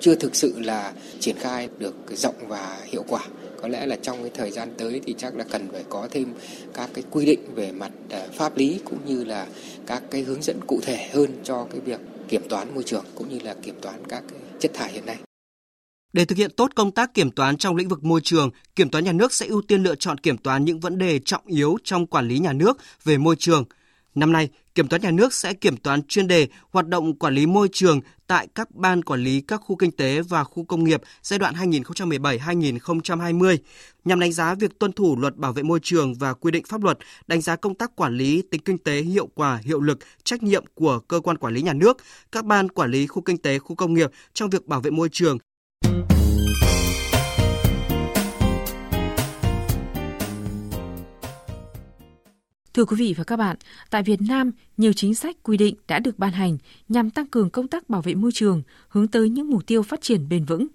chưa 0.00 0.14
thực 0.14 0.36
sự 0.36 0.54
là 0.58 0.92
triển 1.20 1.36
khai 1.38 1.68
được 1.78 1.94
rộng 2.10 2.48
và 2.48 2.78
hiệu 2.84 3.04
quả. 3.08 3.26
Có 3.62 3.68
lẽ 3.68 3.86
là 3.86 3.96
trong 4.02 4.22
cái 4.22 4.30
thời 4.34 4.50
gian 4.50 4.68
tới 4.78 5.00
thì 5.06 5.14
chắc 5.18 5.36
là 5.36 5.44
cần 5.44 5.68
phải 5.72 5.84
có 5.88 6.08
thêm 6.10 6.34
các 6.74 6.90
cái 6.94 7.04
quy 7.10 7.26
định 7.26 7.40
về 7.54 7.72
mặt 7.72 7.90
ờ, 8.10 8.28
pháp 8.36 8.56
lý 8.56 8.80
cũng 8.84 8.98
như 9.06 9.24
là 9.24 9.46
các 9.86 10.02
cái 10.10 10.22
hướng 10.22 10.42
dẫn 10.42 10.60
cụ 10.66 10.80
thể 10.82 11.08
hơn 11.12 11.30
cho 11.44 11.66
cái 11.70 11.80
việc 11.80 12.00
kiểm 12.28 12.42
toán 12.48 12.74
môi 12.74 12.82
trường 12.82 13.04
cũng 13.14 13.28
như 13.28 13.38
là 13.38 13.54
kiểm 13.62 13.74
toán 13.82 14.04
các 14.08 14.22
chất 14.58 14.70
thải 14.74 14.92
hiện 14.92 15.06
nay. 15.06 15.16
Để 16.12 16.24
thực 16.24 16.38
hiện 16.38 16.50
tốt 16.56 16.70
công 16.74 16.92
tác 16.92 17.14
kiểm 17.14 17.30
toán 17.30 17.56
trong 17.56 17.76
lĩnh 17.76 17.88
vực 17.88 18.04
môi 18.04 18.20
trường, 18.24 18.50
kiểm 18.76 18.90
toán 18.90 19.04
nhà 19.04 19.12
nước 19.12 19.32
sẽ 19.32 19.46
ưu 19.46 19.62
tiên 19.62 19.82
lựa 19.82 19.94
chọn 19.94 20.18
kiểm 20.18 20.38
toán 20.38 20.64
những 20.64 20.80
vấn 20.80 20.98
đề 20.98 21.18
trọng 21.18 21.46
yếu 21.46 21.76
trong 21.84 22.06
quản 22.06 22.28
lý 22.28 22.38
nhà 22.38 22.52
nước 22.52 22.78
về 23.04 23.18
môi 23.18 23.36
trường, 23.36 23.64
Năm 24.14 24.32
nay, 24.32 24.48
Kiểm 24.78 24.88
toán 24.88 25.02
nhà 25.02 25.10
nước 25.10 25.34
sẽ 25.34 25.54
kiểm 25.54 25.76
toán 25.76 26.02
chuyên 26.02 26.28
đề 26.28 26.48
hoạt 26.70 26.86
động 26.86 27.18
quản 27.18 27.34
lý 27.34 27.46
môi 27.46 27.68
trường 27.72 28.00
tại 28.28 28.48
các 28.54 28.74
ban 28.74 29.02
quản 29.02 29.20
lý 29.20 29.40
các 29.40 29.60
khu 29.64 29.76
kinh 29.76 29.90
tế 29.90 30.20
và 30.20 30.44
khu 30.44 30.64
công 30.64 30.84
nghiệp 30.84 31.02
giai 31.22 31.38
đoạn 31.38 31.54
2017-2020 31.54 33.56
nhằm 34.04 34.20
đánh 34.20 34.32
giá 34.32 34.54
việc 34.54 34.78
tuân 34.78 34.92
thủ 34.92 35.16
luật 35.16 35.36
bảo 35.36 35.52
vệ 35.52 35.62
môi 35.62 35.80
trường 35.82 36.14
và 36.14 36.34
quy 36.34 36.50
định 36.50 36.64
pháp 36.68 36.84
luật, 36.84 36.98
đánh 37.26 37.40
giá 37.40 37.56
công 37.56 37.74
tác 37.74 37.96
quản 37.96 38.16
lý 38.16 38.42
tính 38.50 38.60
kinh 38.64 38.78
tế 38.78 39.00
hiệu 39.00 39.28
quả, 39.34 39.60
hiệu 39.62 39.80
lực, 39.80 39.98
trách 40.24 40.42
nhiệm 40.42 40.64
của 40.74 40.98
cơ 40.98 41.20
quan 41.20 41.38
quản 41.38 41.54
lý 41.54 41.62
nhà 41.62 41.72
nước, 41.72 41.96
các 42.32 42.44
ban 42.44 42.68
quản 42.68 42.90
lý 42.90 43.06
khu 43.06 43.22
kinh 43.22 43.38
tế, 43.38 43.58
khu 43.58 43.76
công 43.76 43.94
nghiệp 43.94 44.10
trong 44.34 44.50
việc 44.50 44.66
bảo 44.66 44.80
vệ 44.80 44.90
môi 44.90 45.08
trường, 45.12 45.38
Thưa 52.74 52.84
quý 52.84 52.96
vị 52.96 53.14
và 53.18 53.24
các 53.24 53.36
bạn, 53.36 53.56
tại 53.90 54.02
Việt 54.02 54.20
Nam, 54.28 54.50
nhiều 54.76 54.92
chính 54.92 55.14
sách 55.14 55.36
quy 55.42 55.56
định 55.56 55.74
đã 55.88 55.98
được 55.98 56.18
ban 56.18 56.32
hành 56.32 56.58
nhằm 56.88 57.10
tăng 57.10 57.26
cường 57.26 57.50
công 57.50 57.68
tác 57.68 57.88
bảo 57.90 58.02
vệ 58.02 58.14
môi 58.14 58.32
trường, 58.32 58.62
hướng 58.88 59.08
tới 59.08 59.28
những 59.28 59.50
mục 59.50 59.66
tiêu 59.66 59.82
phát 59.82 60.00
triển 60.00 60.28
bền 60.28 60.44
vững. 60.44 60.66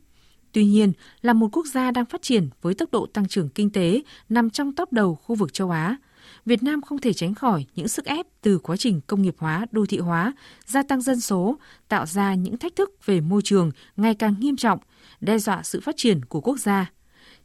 Tuy 0.51 0.65
nhiên, 0.65 0.93
là 1.21 1.33
một 1.33 1.49
quốc 1.51 1.65
gia 1.67 1.91
đang 1.91 2.05
phát 2.05 2.21
triển 2.21 2.49
với 2.61 2.73
tốc 2.73 2.91
độ 2.91 3.05
tăng 3.05 3.27
trưởng 3.27 3.49
kinh 3.49 3.69
tế 3.69 4.01
nằm 4.29 4.49
trong 4.49 4.73
top 4.73 4.93
đầu 4.93 5.15
khu 5.15 5.35
vực 5.35 5.53
châu 5.53 5.69
Á, 5.69 5.97
Việt 6.45 6.63
Nam 6.63 6.81
không 6.81 6.97
thể 6.97 7.13
tránh 7.13 7.35
khỏi 7.35 7.65
những 7.75 7.87
sức 7.87 8.05
ép 8.05 8.25
từ 8.41 8.57
quá 8.57 8.77
trình 8.77 9.01
công 9.07 9.21
nghiệp 9.21 9.35
hóa, 9.37 9.65
đô 9.71 9.85
thị 9.85 9.97
hóa, 9.97 10.33
gia 10.65 10.83
tăng 10.83 11.01
dân 11.01 11.19
số, 11.19 11.57
tạo 11.87 12.05
ra 12.05 12.35
những 12.35 12.57
thách 12.57 12.75
thức 12.75 13.05
về 13.05 13.21
môi 13.21 13.41
trường 13.41 13.71
ngày 13.97 14.15
càng 14.15 14.35
nghiêm 14.39 14.55
trọng, 14.55 14.79
đe 15.21 15.37
dọa 15.37 15.63
sự 15.63 15.81
phát 15.81 15.97
triển 15.97 16.25
của 16.25 16.41
quốc 16.41 16.59
gia. 16.59 16.91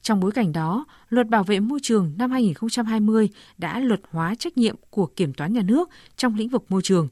Trong 0.09 0.21
bối 0.21 0.33
cảnh 0.33 0.53
đó, 0.53 0.87
Luật 1.09 1.29
Bảo 1.29 1.45
vệ 1.45 1.61
môi 1.61 1.79
trường 1.83 2.13
năm 2.19 2.31
2020 2.31 3.29
đã 3.59 3.81
luật 3.81 4.01
hóa 4.11 4.35
trách 4.35 4.59
nhiệm 4.59 4.77
của 4.91 5.07
kiểm 5.07 5.33
toán 5.33 5.53
nhà 5.53 5.63
nước 5.63 5.89
trong 6.17 6.35
lĩnh 6.35 6.49
vực 6.49 6.65
môi 6.69 6.83
trường. 6.83 7.09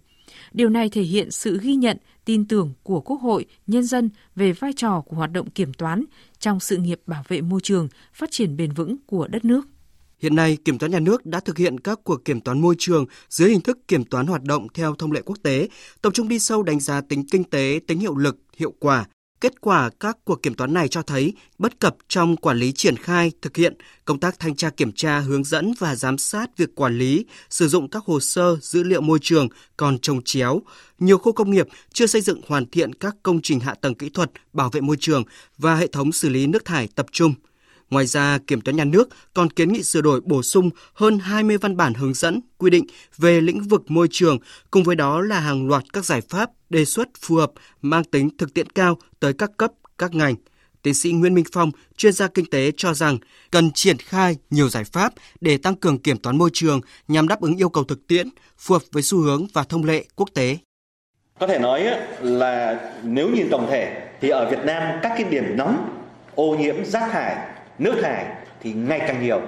Điều 0.53 0.69
này 0.69 0.89
thể 0.89 1.03
hiện 1.03 1.31
sự 1.31 1.59
ghi 1.63 1.75
nhận, 1.75 1.97
tin 2.25 2.49
tưởng 2.49 2.73
của 2.83 3.01
Quốc 3.01 3.17
hội, 3.17 3.47
nhân 3.67 3.85
dân 3.85 4.11
về 4.37 4.53
vai 4.53 4.73
trò 4.77 5.01
của 5.01 5.17
hoạt 5.17 5.33
động 5.33 5.51
kiểm 5.51 5.73
toán 5.73 6.05
trong 6.39 6.61
sự 6.61 6.77
nghiệp 6.77 7.01
bảo 7.07 7.25
vệ 7.29 7.41
môi 7.41 7.61
trường, 7.61 7.89
phát 8.13 8.31
triển 8.31 8.57
bền 8.57 8.73
vững 8.73 8.97
của 9.07 9.29
đất 9.29 9.45
nước. 9.45 9.67
Hiện 10.19 10.35
nay, 10.37 10.57
Kiểm 10.65 10.79
toán 10.79 10.93
nhà 10.93 11.01
nước 11.01 11.27
đã 11.27 11.41
thực 11.41 11.59
hiện 11.59 11.81
các 11.81 12.01
cuộc 12.05 12.25
kiểm 12.25 12.41
toán 12.41 12.61
môi 12.61 12.75
trường 12.79 13.07
dưới 13.29 13.51
hình 13.51 13.61
thức 13.61 13.89
kiểm 13.89 14.05
toán 14.05 14.27
hoạt 14.27 14.43
động 14.43 14.67
theo 14.75 14.95
thông 14.95 15.13
lệ 15.13 15.23
quốc 15.25 15.39
tế, 15.43 15.69
tập 16.03 16.11
trung 16.15 16.29
đi 16.29 16.39
sâu 16.39 16.63
đánh 16.63 16.81
giá 16.81 17.01
tính 17.01 17.25
kinh 17.31 17.45
tế, 17.45 17.81
tính 17.87 17.99
hiệu 17.99 18.17
lực, 18.17 18.37
hiệu 18.57 18.75
quả, 18.79 19.05
Kết 19.41 19.61
quả 19.61 19.91
các 20.01 20.19
cuộc 20.25 20.43
kiểm 20.43 20.55
toán 20.55 20.75
này 20.75 20.89
cho 20.89 21.03
thấy 21.03 21.33
bất 21.59 21.81
cập 21.81 21.97
trong 22.09 22.37
quản 22.37 22.57
lý 22.57 22.73
triển 22.73 22.97
khai, 22.97 23.33
thực 23.43 23.57
hiện 23.57 23.75
công 24.05 24.21
tác 24.21 24.39
thanh 24.39 24.57
tra 24.57 24.71
kiểm 24.71 24.93
tra, 24.93 25.19
hướng 25.19 25.45
dẫn 25.45 25.73
và 25.79 25.97
giám 25.97 26.19
sát 26.19 26.57
việc 26.57 26.75
quản 26.75 26.99
lý, 26.99 27.27
sử 27.51 27.69
dụng 27.69 27.91
các 27.91 28.05
hồ 28.05 28.21
sơ 28.21 28.57
dữ 28.63 28.83
liệu 28.83 29.01
môi 29.01 29.19
trường 29.23 29.49
còn 29.77 29.99
trồng 29.99 30.23
chéo. 30.23 30.63
Nhiều 30.99 31.19
khu 31.19 31.33
công 31.33 31.51
nghiệp 31.51 31.69
chưa 31.93 32.07
xây 32.07 32.21
dựng 32.21 32.41
hoàn 32.49 32.67
thiện 32.67 32.95
các 32.95 33.17
công 33.23 33.43
trình 33.43 33.61
hạ 33.61 33.75
tầng 33.75 33.95
kỹ 33.95 34.09
thuật 34.09 34.31
bảo 34.53 34.71
vệ 34.71 34.81
môi 34.81 34.97
trường 35.01 35.25
và 35.59 35.77
hệ 35.77 35.87
thống 35.87 36.13
xử 36.13 36.29
lý 36.29 36.47
nước 36.47 36.65
thải 36.65 36.89
tập 36.95 37.07
trung. 37.13 37.35
Ngoài 37.91 38.07
ra, 38.07 38.39
Kiểm 38.47 38.61
toán 38.61 38.77
nhà 38.77 38.85
nước 38.85 39.09
còn 39.35 39.51
kiến 39.51 39.73
nghị 39.73 39.83
sửa 39.83 40.01
đổi 40.01 40.21
bổ 40.21 40.43
sung 40.43 40.71
hơn 40.95 41.19
20 41.19 41.59
văn 41.59 41.77
bản 41.77 41.95
hướng 41.95 42.15
dẫn, 42.15 42.41
quy 42.59 42.71
định 42.71 42.85
về 43.19 43.41
lĩnh 43.41 43.61
vực 43.61 43.91
môi 43.91 44.09
trường, 44.11 44.39
cùng 44.71 44.83
với 44.83 44.97
đó 44.97 45.21
là 45.21 45.41
hàng 45.41 45.69
loạt 45.69 45.85
các 45.93 46.05
giải 46.05 46.21
pháp 46.21 46.51
đề 46.71 46.85
xuất 46.85 47.09
phù 47.21 47.37
hợp 47.37 47.53
mang 47.83 48.05
tính 48.05 48.29
thực 48.39 48.55
tiễn 48.55 48.71
cao 48.71 48.99
tới 49.21 49.33
các 49.33 49.51
cấp, 49.57 49.73
các 49.99 50.15
ngành. 50.15 50.35
Tiến 50.83 50.95
sĩ 50.95 51.13
Nguyễn 51.13 51.35
Minh 51.35 51.45
Phong, 51.53 51.71
chuyên 51.97 52.13
gia 52.13 52.29
kinh 52.29 52.51
tế 52.51 52.73
cho 52.77 52.95
rằng 52.95 53.19
cần 53.51 53.71
triển 53.75 53.97
khai 53.99 54.37
nhiều 54.51 54.69
giải 54.69 54.85
pháp 54.85 55.13
để 55.41 55.59
tăng 55.59 55.75
cường 55.75 55.99
kiểm 55.99 56.19
toán 56.19 56.39
môi 56.39 56.51
trường 56.53 56.81
nhằm 57.09 57.29
đáp 57.29 57.41
ứng 57.41 57.57
yêu 57.57 57.69
cầu 57.69 57.85
thực 57.85 58.07
tiễn, 58.07 58.29
phù 58.59 58.75
hợp 58.75 58.83
với 58.93 59.03
xu 59.03 59.19
hướng 59.19 59.47
và 59.53 59.65
thông 59.65 59.85
lệ 59.85 60.05
quốc 60.17 60.29
tế. 60.35 60.59
Có 61.41 61.47
thể 61.47 61.59
nói 61.59 61.85
là 62.21 62.81
nếu 63.05 63.29
nhìn 63.29 63.49
tổng 63.51 63.67
thể 63.71 64.09
thì 64.21 64.29
ở 64.29 64.51
Việt 64.51 64.65
Nam 64.65 64.99
các 65.03 65.09
cái 65.09 65.25
điểm 65.25 65.57
nóng 65.57 65.91
ô 66.35 66.57
nhiễm 66.57 66.85
rác 66.85 67.11
thải 67.13 67.56
nước 67.79 67.95
thải 68.03 68.25
thì 68.61 68.73
ngày 68.73 69.01
càng 69.01 69.23
nhiều, 69.23 69.41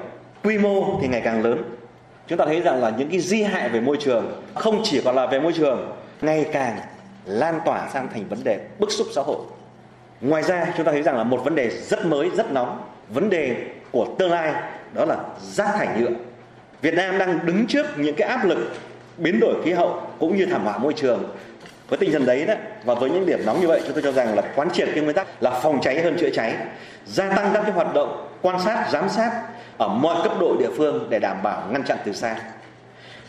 quy 0.44 0.58
mô 0.58 0.99
thì 1.02 1.08
ngày 1.08 1.20
càng 1.25 1.42
lớn. 1.42 1.62
Chúng 2.26 2.38
ta 2.38 2.47
thấy 2.47 2.61
rằng 2.61 2.82
là 2.82 2.92
những 2.99 3.11
cái 3.11 3.20
di 3.20 3.42
hại 3.42 3.68
về 3.68 3.80
môi 3.80 3.97
trường 4.00 4.42
không 4.54 4.80
chỉ 4.85 5.00
còn 5.04 5.16
là 5.16 5.26
về 5.26 5.40
môi 5.40 5.52
trường, 5.52 5.92
ngày 6.20 6.47
càng 6.52 6.78
lan 7.25 7.61
tỏa 7.64 7.88
sang 7.88 8.08
thành 8.12 8.28
vấn 8.28 8.44
đề 8.44 8.61
bức 8.78 8.92
xúc 8.92 9.06
xã 9.14 9.23
hội. 9.23 9.38
Ngoài 10.20 10.42
ra, 10.42 10.66
chúng 10.76 10.87
ta 10.87 10.92
thấy 10.92 11.02
rằng 11.02 11.16
là 11.16 11.25
một 11.25 11.40
vấn 11.44 11.54
đề 11.54 11.70
rất 11.70 12.06
mới, 12.06 12.30
rất 12.30 12.52
nóng, 12.52 12.82
vấn 13.08 13.30
đề 13.30 13.56
của 13.90 14.06
tương 14.18 14.30
lai, 14.30 14.52
đó 14.94 15.04
là 15.04 15.16
rác 15.40 15.68
thải 15.75 15.88
nhựa. 15.99 16.11
Việt 16.82 16.94
Nam 16.94 17.18
đang 17.18 17.47
đứng 17.47 17.66
trước 17.66 17.87
những 17.97 18.14
cái 18.14 18.28
áp 18.28 18.44
lực 18.44 18.58
biến 19.16 19.40
đổi 19.40 19.54
khí 19.64 19.73
hậu 19.73 20.02
cũng 20.18 20.37
như 20.37 20.47
thảm 20.47 20.64
họa 20.64 20.78
môi 20.78 20.92
trường 20.92 21.25
với 21.88 21.99
tinh 21.99 22.12
thần 22.12 22.26
đấy 22.26 22.47
đó 22.47 22.54
và 22.85 22.95
với 22.95 23.11
những 23.11 23.26
điểm 23.26 23.47
nóng 23.47 23.61
như 23.61 23.68
vậy 23.68 23.80
chúng 23.85 23.92
tôi 23.92 24.02
cho 24.02 24.12
rằng 24.12 24.35
là 24.35 24.42
quán 24.57 24.71
triệt 24.71 24.88
cái 24.95 25.04
nguyên 25.04 25.16
tắc 25.16 25.42
là 25.42 25.50
phòng 25.50 25.80
cháy 25.83 26.02
hơn 26.02 26.16
chữa 26.21 26.30
cháy 26.30 26.54
gia 27.07 27.28
tăng 27.28 27.50
các 27.54 27.62
cái 27.62 27.73
hoạt 27.73 27.95
động 27.95 28.28
quan 28.42 28.61
sát 28.64 28.88
giám 28.92 29.09
sát 29.09 29.42
ở 29.78 29.88
mọi 29.88 30.16
cấp 30.23 30.33
độ 30.40 30.57
địa 30.59 30.71
phương 30.76 31.07
để 31.11 31.18
đảm 31.18 31.42
bảo 31.42 31.62
ngăn 31.71 31.85
chặn 31.85 31.99
từ 32.04 32.12
xa. 32.12 32.37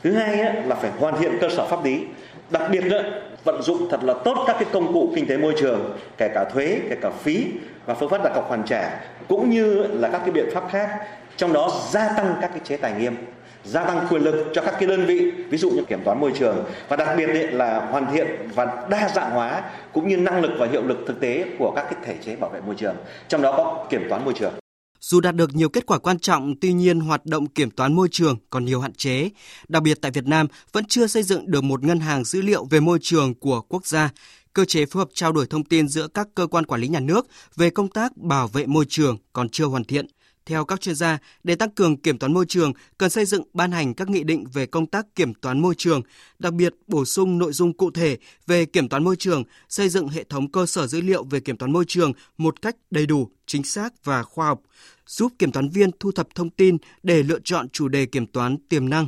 Thứ 0.04 0.14
hai 0.14 0.44
đó, 0.44 0.52
là 0.66 0.76
phải 0.76 0.92
hoàn 1.00 1.18
thiện 1.20 1.38
cơ 1.42 1.50
sở 1.50 1.66
pháp 1.66 1.86
lý 1.86 2.06
đặc 2.50 2.62
biệt 2.72 2.82
đó, 2.82 2.98
vận 3.44 3.62
dụng 3.62 3.90
thật 3.92 4.04
là 4.04 4.14
tốt 4.26 4.44
các 4.48 4.56
cái 4.60 4.66
công 4.74 4.94
cụ 4.94 5.12
kinh 5.16 5.28
tế 5.28 5.38
môi 5.38 5.54
trường 5.60 5.98
kể 6.18 6.30
cả 6.34 6.46
thuế 6.54 6.80
kể 6.90 6.96
cả 7.02 7.10
phí 7.10 7.46
và 7.86 7.94
phương 7.94 8.10
pháp 8.10 8.24
đặt 8.24 8.32
cọc 8.36 8.50
hoàn 8.50 8.64
trả 8.64 9.00
cũng 9.28 9.50
như 9.50 9.84
là 9.90 10.10
các 10.12 10.18
cái 10.18 10.32
biện 10.32 10.50
pháp 10.54 10.64
khác 10.72 10.90
trong 11.38 11.54
đó 11.54 11.72
gia 11.90 12.10
tăng 12.10 12.36
các 12.42 12.48
cái 12.48 12.60
chế 12.64 12.78
tài 12.78 12.94
nghiêm 12.94 13.16
gia 13.64 13.86
tăng 13.86 14.08
quyền 14.10 14.22
lực 14.22 14.46
cho 14.54 14.62
các 14.62 14.76
cái 14.80 14.90
đơn 14.90 15.06
vị 15.06 15.32
ví 15.50 15.58
dụ 15.58 15.70
như 15.70 15.84
kiểm 15.84 16.00
toán 16.06 16.20
môi 16.20 16.32
trường 16.40 16.66
và 16.90 16.96
đặc 16.96 17.10
biệt 17.18 17.28
là 17.52 17.88
hoàn 17.92 18.14
thiện 18.14 18.28
và 18.56 18.88
đa 18.90 19.10
dạng 19.16 19.32
hóa 19.32 19.62
cũng 19.94 20.08
như 20.08 20.18
năng 20.18 20.42
lực 20.42 20.52
và 20.60 20.68
hiệu 20.68 20.84
lực 20.84 20.98
thực 21.08 21.20
tế 21.20 21.46
của 21.60 21.72
các 21.76 21.86
cái 21.92 22.00
thể 22.06 22.16
chế 22.26 22.36
bảo 22.36 22.50
vệ 22.50 22.62
môi 22.62 22.76
trường 22.76 22.96
trong 23.28 23.42
đó 23.42 23.54
có 23.58 23.88
kiểm 23.90 24.10
toán 24.10 24.26
môi 24.26 24.34
trường 24.34 24.54
dù 25.02 25.20
đạt 25.20 25.36
được 25.36 25.56
nhiều 25.56 25.70
kết 25.70 25.86
quả 25.86 25.98
quan 25.98 26.20
trọng, 26.20 26.54
tuy 26.62 26.74
nhiên 26.74 27.00
hoạt 27.00 27.26
động 27.26 27.48
kiểm 27.48 27.72
toán 27.72 27.94
môi 27.94 28.08
trường 28.12 28.38
còn 28.50 28.66
nhiều 28.66 28.82
hạn 28.82 28.94
chế. 28.94 29.30
Đặc 29.68 29.84
biệt 29.84 29.98
tại 30.02 30.12
Việt 30.12 30.28
Nam 30.28 30.48
vẫn 30.72 30.86
chưa 30.86 31.08
xây 31.08 31.24
dựng 31.24 31.52
được 31.52 31.64
một 31.64 31.84
ngân 31.84 32.00
hàng 32.00 32.24
dữ 32.24 32.42
liệu 32.42 32.66
về 32.66 32.80
môi 32.80 33.00
trường 33.02 33.34
của 33.34 33.62
quốc 33.62 33.86
gia. 33.86 34.10
Cơ 34.54 34.66
chế 34.66 34.86
phối 34.86 35.02
hợp 35.02 35.10
trao 35.14 35.32
đổi 35.32 35.48
thông 35.48 35.64
tin 35.64 35.88
giữa 35.88 36.08
các 36.08 36.28
cơ 36.36 36.48
quan 36.48 36.66
quản 36.66 36.82
lý 36.82 36.88
nhà 36.88 37.00
nước 37.00 37.28
về 37.56 37.70
công 37.70 37.88
tác 37.88 38.18
bảo 38.18 38.48
vệ 38.48 38.66
môi 38.66 38.86
trường 38.90 39.18
còn 39.34 39.50
chưa 39.50 39.66
hoàn 39.66 39.84
thiện. 39.84 40.06
Theo 40.50 40.66
các 40.66 40.82
chuyên 40.82 40.96
gia, 40.96 41.18
để 41.44 41.56
tăng 41.56 41.70
cường 41.70 41.98
kiểm 41.98 42.18
toán 42.18 42.34
môi 42.34 42.46
trường, 42.46 42.74
cần 42.98 43.10
xây 43.10 43.26
dựng 43.26 43.44
ban 43.54 43.72
hành 43.72 43.94
các 43.94 44.10
nghị 44.10 44.24
định 44.24 44.46
về 44.54 44.66
công 44.66 44.86
tác 44.86 45.16
kiểm 45.16 45.34
toán 45.34 45.60
môi 45.60 45.76
trường, 45.78 46.02
đặc 46.40 46.54
biệt 46.54 46.76
bổ 46.88 47.06
sung 47.06 47.38
nội 47.38 47.54
dung 47.54 47.74
cụ 47.74 47.92
thể 47.92 48.18
về 48.48 48.66
kiểm 48.66 48.90
toán 48.90 49.04
môi 49.04 49.16
trường, 49.16 49.44
xây 49.70 49.90
dựng 49.90 50.08
hệ 50.08 50.24
thống 50.24 50.52
cơ 50.52 50.66
sở 50.66 50.88
dữ 50.88 51.02
liệu 51.02 51.24
về 51.24 51.40
kiểm 51.40 51.58
toán 51.58 51.72
môi 51.72 51.86
trường 51.88 52.14
một 52.38 52.62
cách 52.62 52.76
đầy 52.92 53.06
đủ, 53.06 53.30
chính 53.46 53.64
xác 53.64 54.06
và 54.06 54.24
khoa 54.24 54.48
học, 54.48 54.62
giúp 55.08 55.32
kiểm 55.40 55.52
toán 55.52 55.70
viên 55.70 55.90
thu 56.00 56.12
thập 56.12 56.36
thông 56.36 56.50
tin 56.50 56.78
để 57.04 57.24
lựa 57.24 57.40
chọn 57.44 57.70
chủ 57.70 57.88
đề 57.88 58.06
kiểm 58.06 58.26
toán 58.26 58.58
tiềm 58.70 58.90
năng. 58.90 59.08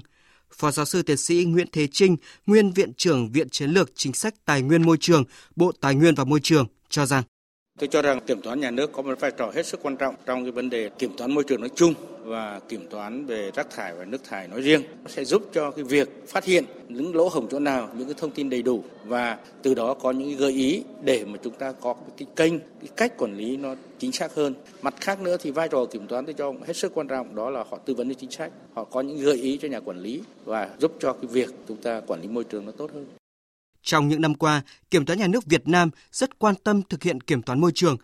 Phó 0.55 0.71
giáo 0.71 0.85
sư 0.85 1.01
tiến 1.01 1.17
sĩ 1.17 1.45
Nguyễn 1.45 1.67
Thế 1.71 1.87
Trinh, 1.91 2.17
nguyên 2.45 2.71
viện 2.71 2.93
trưởng 2.93 3.31
Viện 3.31 3.49
Chiến 3.49 3.71
lược 3.71 3.91
Chính 3.95 4.13
sách 4.13 4.33
Tài 4.45 4.61
nguyên 4.61 4.85
Môi 4.85 4.97
trường, 4.99 5.23
Bộ 5.55 5.71
Tài 5.81 5.95
nguyên 5.95 6.15
và 6.15 6.23
Môi 6.23 6.39
trường 6.43 6.67
cho 6.89 7.05
rằng 7.05 7.23
Tôi 7.81 7.87
cho 7.87 8.01
rằng 8.01 8.19
kiểm 8.27 8.41
toán 8.41 8.59
nhà 8.59 8.71
nước 8.71 8.91
có 8.91 9.01
một 9.01 9.19
vai 9.19 9.31
trò 9.31 9.51
hết 9.55 9.65
sức 9.65 9.79
quan 9.83 9.97
trọng 9.97 10.15
trong 10.25 10.43
cái 10.43 10.51
vấn 10.51 10.69
đề 10.69 10.89
kiểm 10.89 11.11
toán 11.17 11.31
môi 11.31 11.43
trường 11.43 11.59
nói 11.59 11.69
chung 11.75 11.93
và 12.23 12.59
kiểm 12.69 12.87
toán 12.89 13.25
về 13.25 13.51
rác 13.55 13.69
thải 13.69 13.93
và 13.95 14.05
nước 14.05 14.23
thải 14.23 14.47
nói 14.47 14.61
riêng. 14.61 14.81
Nó 15.03 15.09
sẽ 15.09 15.25
giúp 15.25 15.49
cho 15.53 15.71
cái 15.71 15.83
việc 15.83 16.27
phát 16.27 16.45
hiện 16.45 16.63
những 16.89 17.15
lỗ 17.15 17.27
hổng 17.27 17.47
chỗ 17.51 17.59
nào, 17.59 17.89
những 17.97 18.07
cái 18.07 18.15
thông 18.17 18.31
tin 18.31 18.49
đầy 18.49 18.61
đủ 18.61 18.83
và 19.05 19.37
từ 19.61 19.73
đó 19.73 19.93
có 19.93 20.11
những 20.11 20.37
gợi 20.37 20.51
ý 20.51 20.83
để 21.03 21.25
mà 21.25 21.37
chúng 21.43 21.53
ta 21.53 21.71
có 21.71 21.95
cái 22.17 22.27
kênh, 22.35 22.59
cái 22.59 22.89
cách 22.95 23.17
quản 23.17 23.37
lý 23.37 23.57
nó 23.57 23.75
chính 23.99 24.11
xác 24.11 24.35
hơn. 24.35 24.53
Mặt 24.81 24.93
khác 25.01 25.21
nữa 25.21 25.37
thì 25.39 25.51
vai 25.51 25.67
trò 25.67 25.85
kiểm 25.85 26.07
toán 26.07 26.25
tôi 26.25 26.33
cho 26.33 26.53
hết 26.67 26.75
sức 26.75 26.91
quan 26.95 27.07
trọng 27.07 27.35
đó 27.35 27.49
là 27.49 27.63
họ 27.69 27.77
tư 27.85 27.93
vấn 27.93 28.09
cho 28.09 28.15
chính 28.19 28.31
sách, 28.31 28.51
họ 28.73 28.83
có 28.83 29.01
những 29.01 29.17
gợi 29.17 29.35
ý 29.35 29.57
cho 29.61 29.67
nhà 29.67 29.79
quản 29.79 29.99
lý 29.99 30.21
và 30.45 30.69
giúp 30.79 30.91
cho 30.99 31.13
cái 31.13 31.25
việc 31.31 31.49
chúng 31.67 31.77
ta 31.77 32.01
quản 32.07 32.21
lý 32.21 32.27
môi 32.27 32.43
trường 32.43 32.65
nó 32.65 32.71
tốt 32.71 32.91
hơn. 32.93 33.05
Trong 33.83 34.07
những 34.07 34.21
năm 34.21 34.35
qua, 34.35 34.61
Kiểm 34.91 35.05
toán 35.05 35.19
nhà 35.19 35.27
nước 35.27 35.45
Việt 35.45 35.67
Nam 35.67 35.89
rất 36.11 36.39
quan 36.39 36.55
tâm 36.55 36.81
thực 36.89 37.03
hiện 37.03 37.21
kiểm 37.21 37.41
toán 37.41 37.61
môi 37.61 37.71
trường. 37.75 37.97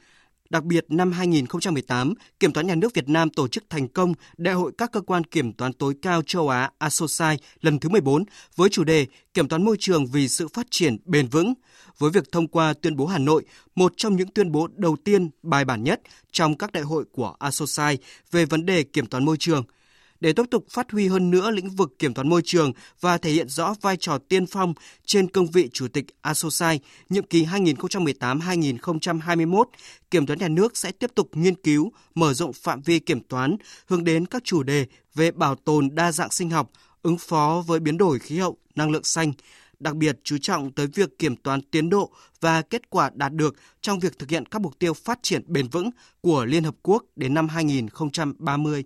Đặc 0.49 0.63
biệt 0.63 0.85
năm 0.89 1.11
2018, 1.11 2.13
Kiểm 2.39 2.53
toán 2.53 2.67
nhà 2.67 2.75
nước 2.75 2.93
Việt 2.93 3.09
Nam 3.09 3.29
tổ 3.29 3.47
chức 3.47 3.63
thành 3.69 3.87
công 3.87 4.13
Đại 4.37 4.53
hội 4.53 4.71
các 4.77 4.91
cơ 4.91 5.01
quan 5.01 5.23
kiểm 5.23 5.53
toán 5.53 5.73
tối 5.73 5.93
cao 6.01 6.21
châu 6.21 6.49
Á 6.49 6.71
ASOSAI 6.77 7.37
lần 7.61 7.79
thứ 7.79 7.89
14 7.89 8.23
với 8.55 8.69
chủ 8.69 8.83
đề 8.83 9.05
Kiểm 9.33 9.47
toán 9.47 9.65
môi 9.65 9.77
trường 9.79 10.05
vì 10.05 10.27
sự 10.27 10.47
phát 10.47 10.67
triển 10.69 10.97
bền 11.05 11.27
vững, 11.27 11.53
với 11.97 12.11
việc 12.11 12.31
thông 12.31 12.47
qua 12.47 12.73
tuyên 12.81 12.95
bố 12.95 13.05
Hà 13.05 13.17
Nội, 13.17 13.45
một 13.75 13.93
trong 13.97 14.15
những 14.15 14.31
tuyên 14.31 14.51
bố 14.51 14.67
đầu 14.75 14.95
tiên 15.03 15.29
bài 15.43 15.65
bản 15.65 15.83
nhất 15.83 16.01
trong 16.31 16.57
các 16.57 16.71
đại 16.71 16.83
hội 16.83 17.05
của 17.11 17.35
ASOSAI 17.39 17.97
về 18.31 18.45
vấn 18.45 18.65
đề 18.65 18.83
kiểm 18.83 19.05
toán 19.05 19.25
môi 19.25 19.37
trường– 19.37 19.63
để 20.19 20.33
tiếp 20.33 20.43
tục 20.51 20.65
phát 20.69 20.91
huy 20.91 21.07
hơn 21.07 21.31
nữa 21.31 21.51
lĩnh 21.51 21.69
vực 21.69 21.99
kiểm 21.99 22.13
toán 22.13 22.29
môi 22.29 22.41
trường 22.45 22.71
và 23.01 23.17
thể 23.17 23.31
hiện 23.31 23.49
rõ 23.49 23.75
vai 23.81 23.97
trò 23.97 24.17
tiên 24.17 24.45
phong 24.45 24.73
trên 25.05 25.27
cương 25.27 25.51
vị 25.51 25.69
Chủ 25.73 25.87
tịch 25.87 26.05
ASOSAI 26.21 26.79
nhiệm 27.09 27.25
kỳ 27.25 27.45
2018-2021, 27.45 29.63
Kiểm 30.11 30.25
toán 30.25 30.39
nhà 30.39 30.47
nước 30.47 30.77
sẽ 30.77 30.91
tiếp 30.91 31.11
tục 31.15 31.29
nghiên 31.33 31.55
cứu, 31.55 31.91
mở 32.15 32.33
rộng 32.33 32.53
phạm 32.53 32.81
vi 32.81 32.99
kiểm 32.99 33.19
toán 33.19 33.57
hướng 33.87 34.03
đến 34.03 34.25
các 34.25 34.43
chủ 34.43 34.63
đề 34.63 34.85
về 35.15 35.31
bảo 35.31 35.55
tồn 35.55 35.95
đa 35.95 36.11
dạng 36.11 36.31
sinh 36.31 36.49
học, 36.49 36.71
ứng 37.01 37.17
phó 37.17 37.63
với 37.67 37.79
biến 37.79 37.97
đổi 37.97 38.19
khí 38.19 38.37
hậu, 38.37 38.57
năng 38.75 38.91
lượng 38.91 39.03
xanh, 39.03 39.33
đặc 39.79 39.95
biệt 39.95 40.19
chú 40.23 40.37
trọng 40.37 40.71
tới 40.71 40.87
việc 40.87 41.19
kiểm 41.19 41.35
toán 41.35 41.61
tiến 41.61 41.89
độ 41.89 42.11
và 42.41 42.61
kết 42.61 42.89
quả 42.89 43.11
đạt 43.13 43.33
được 43.33 43.55
trong 43.81 43.99
việc 43.99 44.19
thực 44.19 44.29
hiện 44.29 44.45
các 44.45 44.61
mục 44.61 44.79
tiêu 44.79 44.93
phát 44.93 45.19
triển 45.21 45.41
bền 45.47 45.67
vững 45.67 45.89
của 46.21 46.45
Liên 46.45 46.63
Hợp 46.63 46.75
Quốc 46.81 47.03
đến 47.15 47.33
năm 47.33 47.47
2030. 47.47 48.83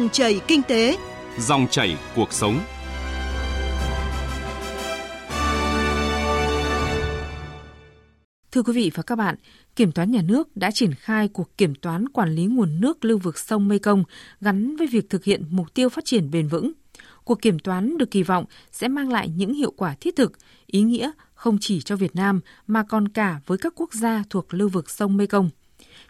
Dòng 0.00 0.08
chảy 0.08 0.40
kinh 0.48 0.62
tế, 0.62 0.98
dòng 1.38 1.66
chảy 1.70 1.96
cuộc 2.16 2.32
sống. 2.32 2.60
Thưa 8.52 8.62
quý 8.62 8.72
vị 8.72 8.90
và 8.94 9.02
các 9.02 9.16
bạn, 9.16 9.34
Kiểm 9.76 9.92
toán 9.92 10.10
nhà 10.10 10.22
nước 10.22 10.56
đã 10.56 10.70
triển 10.70 10.94
khai 10.94 11.28
cuộc 11.28 11.58
kiểm 11.58 11.74
toán 11.74 12.08
quản 12.08 12.34
lý 12.34 12.44
nguồn 12.44 12.80
nước 12.80 13.04
lưu 13.04 13.18
vực 13.18 13.38
sông 13.38 13.68
Mekong 13.68 14.04
gắn 14.40 14.76
với 14.76 14.86
việc 14.86 15.10
thực 15.10 15.24
hiện 15.24 15.44
mục 15.50 15.74
tiêu 15.74 15.88
phát 15.88 16.04
triển 16.04 16.30
bền 16.30 16.48
vững. 16.48 16.72
Cuộc 17.24 17.42
kiểm 17.42 17.58
toán 17.58 17.98
được 17.98 18.10
kỳ 18.10 18.22
vọng 18.22 18.44
sẽ 18.72 18.88
mang 18.88 19.12
lại 19.12 19.28
những 19.28 19.54
hiệu 19.54 19.72
quả 19.76 19.94
thiết 20.00 20.16
thực, 20.16 20.32
ý 20.66 20.82
nghĩa 20.82 21.10
không 21.34 21.58
chỉ 21.60 21.80
cho 21.80 21.96
Việt 21.96 22.16
Nam 22.16 22.40
mà 22.66 22.82
còn 22.82 23.08
cả 23.08 23.40
với 23.46 23.58
các 23.58 23.72
quốc 23.76 23.94
gia 23.94 24.24
thuộc 24.30 24.54
lưu 24.54 24.68
vực 24.68 24.90
sông 24.90 25.16
Mekong. 25.16 25.50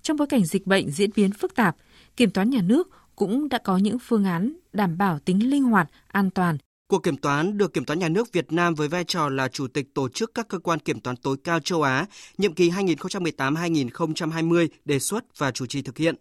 Trong 0.03 0.17
bối 0.17 0.27
cảnh 0.27 0.45
dịch 0.45 0.67
bệnh 0.67 0.91
diễn 0.91 1.11
biến 1.17 1.33
phức 1.33 1.55
tạp, 1.55 1.77
Kiểm 2.17 2.31
toán 2.31 2.51
nhà 2.51 2.61
nước 2.63 2.89
cũng 3.21 3.49
đã 3.49 3.59
có 3.59 3.77
những 3.77 3.99
phương 3.99 4.25
án 4.25 4.53
đảm 4.73 4.99
bảo 4.99 5.19
tính 5.19 5.51
linh 5.51 5.63
hoạt, 5.63 5.91
an 6.07 6.31
toàn 6.31 6.59
Cuộc 6.91 7.03
kiểm 7.03 7.17
toán 7.17 7.59
được 7.59 7.75
Kiểm 7.75 7.85
toán 7.85 7.99
Nhà 7.99 8.09
nước 8.09 8.33
Việt 8.33 8.53
Nam 8.53 8.75
với 8.75 8.89
vai 8.89 9.05
trò 9.05 9.29
là 9.29 9.49
chủ 9.49 9.67
tịch 9.69 9.95
tổ 9.95 10.09
chức 10.09 10.35
các 10.35 10.49
cơ 10.49 10.59
quan 10.59 10.79
kiểm 10.79 11.01
toán 11.01 11.17
tối 11.17 11.37
cao 11.45 11.61
châu 11.61 11.83
Á, 11.83 12.07
nhiệm 12.39 12.55
kỳ 12.55 12.71
2018-2020 12.71 14.69
đề 14.85 14.99
xuất 14.99 15.39
và 15.39 15.51
chủ 15.51 15.67
trì 15.67 15.83
thực 15.83 15.99
hiện. 15.99 16.15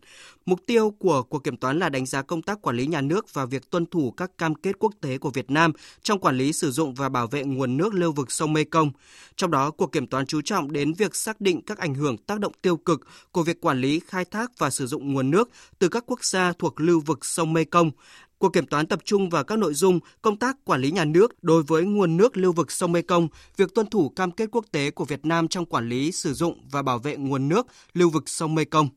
Mục 0.46 0.60
tiêu 0.66 0.94
của 1.00 1.24
cuộc 1.24 1.44
kiểm 1.44 1.58
toán 1.58 1.80
là 1.80 1.90
đánh 1.90 2.06
giá 2.06 2.22
công 2.22 2.42
tác 2.42 2.62
quản 2.62 2.76
lý 2.76 2.88
nhà 2.88 3.02
nước 3.02 3.34
và 3.34 3.46
việc 3.46 3.70
tuân 3.70 3.86
thủ 3.86 4.12
các 4.12 4.32
cam 4.38 4.56
kết 4.56 4.80
quốc 4.80 4.94
tế 5.02 5.18
của 5.18 5.30
Việt 5.30 5.52
Nam 5.52 5.72
trong 6.04 6.20
quản 6.20 6.38
lý 6.38 6.54
sử 6.54 6.72
dụng 6.72 6.94
và 6.94 7.10
bảo 7.10 7.28
vệ 7.28 7.44
nguồn 7.44 7.78
nước 7.78 7.94
lưu 7.94 8.12
vực 8.12 8.32
sông 8.32 8.54
Mekong. 8.54 8.92
Trong 9.36 9.52
đó, 9.52 9.72
cuộc 9.72 9.92
kiểm 9.92 10.08
toán 10.08 10.26
chú 10.26 10.42
trọng 10.42 10.72
đến 10.72 10.94
việc 10.94 11.16
xác 11.16 11.42
định 11.42 11.62
các 11.62 11.78
ảnh 11.78 11.96
hưởng 11.96 12.18
tác 12.18 12.40
động 12.40 12.54
tiêu 12.62 12.78
cực 12.78 13.02
của 13.32 13.44
việc 13.44 13.62
quản 13.62 13.82
lý, 13.82 14.02
khai 14.08 14.26
thác 14.26 14.52
và 14.58 14.70
sử 14.70 14.88
dụng 14.88 15.14
nguồn 15.14 15.32
nước 15.32 15.50
từ 15.80 15.90
các 15.90 16.04
quốc 16.08 16.24
gia 16.24 16.54
thuộc 16.60 16.82
lưu 16.82 17.00
vực 17.06 17.26
sông 17.26 17.54
Mekong, 17.54 17.92
Cuộc 18.40 18.54
kiểm 18.54 18.66
toán 18.66 18.88
tập 18.88 19.00
trung 19.06 19.30
vào 19.30 19.44
các 19.44 19.60
nội 19.60 19.74
dung 19.74 20.00
công 20.22 20.38
tác 20.38 20.58
quản 20.66 20.82
lý 20.82 20.92
nhà 20.92 21.06
nước 21.06 21.44
đối 21.44 21.64
với 21.64 21.84
nguồn 21.84 22.18
nước 22.18 22.38
lưu 22.38 22.52
vực 22.52 22.72
sông 22.72 22.92
Mekong, 22.92 23.28
việc 23.58 23.76
tuân 23.76 23.88
thủ 23.88 24.10
cam 24.10 24.32
kết 24.32 24.50
quốc 24.52 24.66
tế 24.72 24.92
của 24.92 25.06
Việt 25.06 25.26
Nam 25.26 25.48
trong 25.48 25.66
quản 25.66 25.90
lý, 25.90 26.12
sử 26.12 26.34
dụng 26.34 26.68
và 26.72 26.82
bảo 26.82 27.00
vệ 27.00 27.18
nguồn 27.18 27.50
nước 27.50 27.68
lưu 27.94 28.10
vực 28.10 28.30
sông 28.30 28.56
Mekong. 28.56 28.90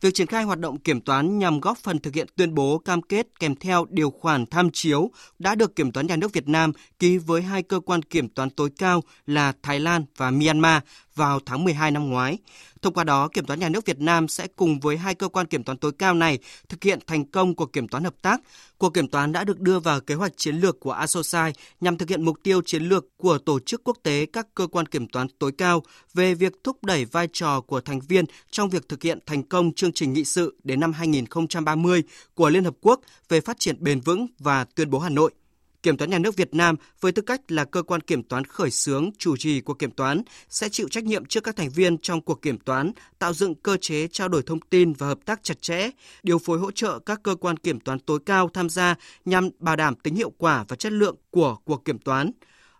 Việc 0.00 0.14
triển 0.14 0.26
khai 0.26 0.44
hoạt 0.44 0.58
động 0.58 0.78
kiểm 0.78 1.00
toán 1.00 1.38
nhằm 1.38 1.60
góp 1.60 1.78
phần 1.78 1.98
thực 1.98 2.14
hiện 2.14 2.26
tuyên 2.36 2.54
bố 2.54 2.78
cam 2.78 3.02
kết 3.02 3.26
kèm 3.40 3.54
theo 3.56 3.86
điều 3.90 4.10
khoản 4.10 4.46
tham 4.46 4.70
chiếu 4.72 5.10
đã 5.38 5.54
được 5.54 5.76
Kiểm 5.76 5.92
toán 5.92 6.06
Nhà 6.06 6.16
nước 6.16 6.32
Việt 6.32 6.48
Nam 6.48 6.72
ký 6.98 7.18
với 7.18 7.42
hai 7.42 7.62
cơ 7.62 7.80
quan 7.80 8.02
kiểm 8.02 8.28
toán 8.28 8.50
tối 8.50 8.70
cao 8.78 9.02
là 9.26 9.52
Thái 9.62 9.80
Lan 9.80 10.04
và 10.16 10.30
Myanmar 10.30 10.82
vào 11.14 11.40
tháng 11.46 11.64
12 11.64 11.90
năm 11.90 12.10
ngoái. 12.10 12.38
Thông 12.82 12.94
qua 12.94 13.04
đó, 13.04 13.28
Kiểm 13.28 13.44
toán 13.46 13.60
Nhà 13.60 13.68
nước 13.68 13.86
Việt 13.86 14.00
Nam 14.00 14.28
sẽ 14.28 14.46
cùng 14.56 14.80
với 14.80 14.96
hai 14.96 15.14
cơ 15.14 15.28
quan 15.28 15.46
kiểm 15.46 15.64
toán 15.64 15.78
tối 15.78 15.92
cao 15.98 16.14
này 16.14 16.38
thực 16.68 16.84
hiện 16.84 16.98
thành 17.06 17.24
công 17.24 17.54
cuộc 17.54 17.72
kiểm 17.72 17.88
toán 17.88 18.04
hợp 18.04 18.14
tác. 18.22 18.40
Cuộc 18.78 18.94
kiểm 18.94 19.08
toán 19.08 19.32
đã 19.32 19.44
được 19.44 19.60
đưa 19.60 19.78
vào 19.78 20.00
kế 20.00 20.14
hoạch 20.14 20.32
chiến 20.36 20.56
lược 20.56 20.80
của 20.80 20.92
ASOSAI 20.92 21.52
nhằm 21.80 21.98
thực 21.98 22.08
hiện 22.08 22.24
mục 22.24 22.36
tiêu 22.42 22.62
chiến 22.66 22.82
lược 22.82 23.16
của 23.16 23.38
tổ 23.38 23.60
chức 23.60 23.84
quốc 23.84 23.98
tế 24.02 24.26
các 24.26 24.46
cơ 24.54 24.66
quan 24.66 24.86
kiểm 24.86 25.08
toán 25.08 25.26
tối 25.38 25.52
cao 25.58 25.82
về 26.14 26.34
việc 26.34 26.52
thúc 26.64 26.84
đẩy 26.84 27.04
vai 27.04 27.28
trò 27.32 27.60
của 27.60 27.80
thành 27.80 28.00
viên 28.00 28.24
trong 28.50 28.70
việc 28.70 28.88
thực 28.88 29.02
hiện 29.02 29.18
thành 29.26 29.42
công 29.42 29.72
chương 29.72 29.92
trình 29.92 30.12
nghị 30.12 30.24
sự 30.24 30.56
đến 30.64 30.80
năm 30.80 30.92
2030 30.92 32.02
của 32.34 32.48
Liên 32.48 32.64
Hợp 32.64 32.74
Quốc 32.80 33.00
về 33.28 33.40
phát 33.40 33.58
triển 33.58 33.76
bền 33.80 34.00
vững 34.00 34.26
và 34.38 34.64
tuyên 34.64 34.90
bố 34.90 34.98
Hà 34.98 35.08
Nội. 35.08 35.32
Kiểm 35.82 35.96
toán 35.96 36.10
nhà 36.10 36.18
nước 36.18 36.36
Việt 36.36 36.54
Nam 36.54 36.76
với 37.00 37.12
tư 37.12 37.22
cách 37.22 37.40
là 37.48 37.64
cơ 37.64 37.82
quan 37.82 38.00
kiểm 38.00 38.22
toán 38.22 38.44
khởi 38.44 38.70
xướng 38.70 39.10
chủ 39.18 39.36
trì 39.36 39.60
cuộc 39.60 39.78
kiểm 39.78 39.90
toán 39.90 40.22
sẽ 40.48 40.68
chịu 40.68 40.88
trách 40.88 41.04
nhiệm 41.04 41.24
trước 41.24 41.44
các 41.44 41.56
thành 41.56 41.70
viên 41.70 41.98
trong 41.98 42.20
cuộc 42.20 42.42
kiểm 42.42 42.58
toán, 42.58 42.92
tạo 43.18 43.32
dựng 43.32 43.54
cơ 43.54 43.76
chế 43.76 44.08
trao 44.08 44.28
đổi 44.28 44.42
thông 44.42 44.60
tin 44.60 44.92
và 44.92 45.06
hợp 45.06 45.18
tác 45.24 45.42
chặt 45.42 45.62
chẽ, 45.62 45.90
điều 46.22 46.38
phối 46.38 46.58
hỗ 46.58 46.70
trợ 46.70 46.98
các 46.98 47.20
cơ 47.22 47.34
quan 47.34 47.56
kiểm 47.56 47.80
toán 47.80 47.98
tối 47.98 48.18
cao 48.26 48.48
tham 48.54 48.68
gia 48.68 48.94
nhằm 49.24 49.48
bảo 49.58 49.76
đảm 49.76 49.94
tính 49.94 50.14
hiệu 50.14 50.30
quả 50.38 50.64
và 50.68 50.76
chất 50.76 50.92
lượng 50.92 51.16
của 51.30 51.56
cuộc 51.64 51.84
kiểm 51.84 51.98
toán. 51.98 52.30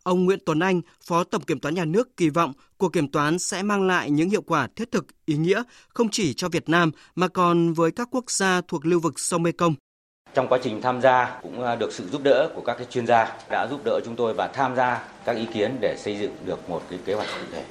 Ông 0.03 0.25
Nguyễn 0.25 0.39
Tuấn 0.47 0.61
Anh, 0.61 0.81
Phó 1.07 1.25
Tổng 1.25 1.43
Kiểm 1.43 1.61
toán 1.61 1.75
Nhà 1.75 1.85
nước 1.85 2.17
kỳ 2.17 2.29
vọng 2.29 2.53
cuộc 2.79 2.93
kiểm 2.93 3.09
toán 3.09 3.39
sẽ 3.39 3.63
mang 3.63 3.83
lại 3.83 4.11
những 4.11 4.31
hiệu 4.31 4.43
quả 4.43 4.69
thiết 4.77 4.91
thực, 4.91 5.07
ý 5.25 5.37
nghĩa 5.37 5.63
không 5.89 6.09
chỉ 6.09 6.35
cho 6.35 6.49
Việt 6.49 6.69
Nam 6.69 6.91
mà 7.15 7.29
còn 7.29 7.73
với 7.73 7.91
các 7.91 8.09
quốc 8.11 8.31
gia 8.31 8.61
thuộc 8.61 8.87
lưu 8.87 9.01
vực 9.01 9.21
sông 9.21 9.43
Mekong. 9.43 9.75
Trong 10.35 10.49
quá 10.49 10.59
trình 10.63 10.83
tham 10.83 11.01
gia 11.01 11.39
cũng 11.43 11.65
à, 11.65 11.77
được 11.77 11.93
sự 11.93 12.09
giúp 12.09 12.23
đỡ 12.25 12.49
của 12.55 12.61
các 12.61 12.75
cái 12.75 12.87
chuyên 12.91 13.07
gia 13.07 13.33
đã 13.51 13.67
giúp 13.71 13.81
đỡ 13.85 14.01
chúng 14.05 14.17
tôi 14.17 14.35
và 14.35 14.47
tham 14.47 14.77
gia 14.77 15.03
các 15.25 15.37
ý 15.37 15.47
kiến 15.47 15.77
để 15.81 15.97
xây 15.99 16.19
dựng 16.19 16.37
được 16.45 16.71
một 16.71 16.83
cái 16.91 16.99
kế 17.05 17.15
hoạch 17.15 17.29
cụ 17.29 17.47
thể. 17.53 17.63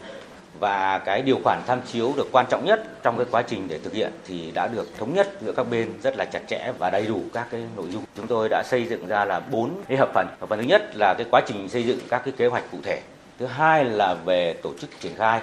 và 0.59 0.97
cái 1.05 1.21
điều 1.21 1.39
khoản 1.43 1.61
tham 1.67 1.79
chiếu 1.91 2.13
được 2.17 2.27
quan 2.31 2.45
trọng 2.49 2.65
nhất 2.65 2.83
trong 3.03 3.17
cái 3.17 3.25
quá 3.31 3.41
trình 3.41 3.67
để 3.67 3.79
thực 3.83 3.93
hiện 3.93 4.11
thì 4.25 4.51
đã 4.51 4.67
được 4.67 4.87
thống 4.97 5.13
nhất 5.13 5.29
giữa 5.41 5.53
các 5.57 5.63
bên 5.69 5.93
rất 6.03 6.17
là 6.17 6.25
chặt 6.25 6.41
chẽ 6.47 6.71
và 6.79 6.89
đầy 6.89 7.05
đủ 7.07 7.21
các 7.33 7.47
cái 7.51 7.61
nội 7.75 7.85
dung. 7.91 8.03
Chúng 8.15 8.27
tôi 8.27 8.49
đã 8.49 8.63
xây 8.65 8.85
dựng 8.85 9.07
ra 9.07 9.25
là 9.25 9.39
bốn 9.39 9.71
cái 9.87 9.97
hợp 9.97 10.09
phần. 10.13 10.27
Hợp 10.39 10.49
phần 10.49 10.59
thứ 10.59 10.65
nhất 10.65 10.95
là 10.95 11.13
cái 11.17 11.27
quá 11.31 11.41
trình 11.47 11.69
xây 11.69 11.83
dựng 11.83 11.99
các 12.09 12.21
cái 12.25 12.33
kế 12.37 12.47
hoạch 12.47 12.63
cụ 12.71 12.77
thể. 12.83 13.01
Thứ 13.39 13.45
hai 13.45 13.85
là 13.85 14.15
về 14.25 14.53
tổ 14.53 14.73
chức 14.81 14.89
triển 14.99 15.15
khai. 15.17 15.41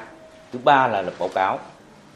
Thứ 0.52 0.58
ba 0.64 0.86
là 0.88 1.02
lập 1.02 1.14
báo 1.18 1.28
cáo 1.34 1.58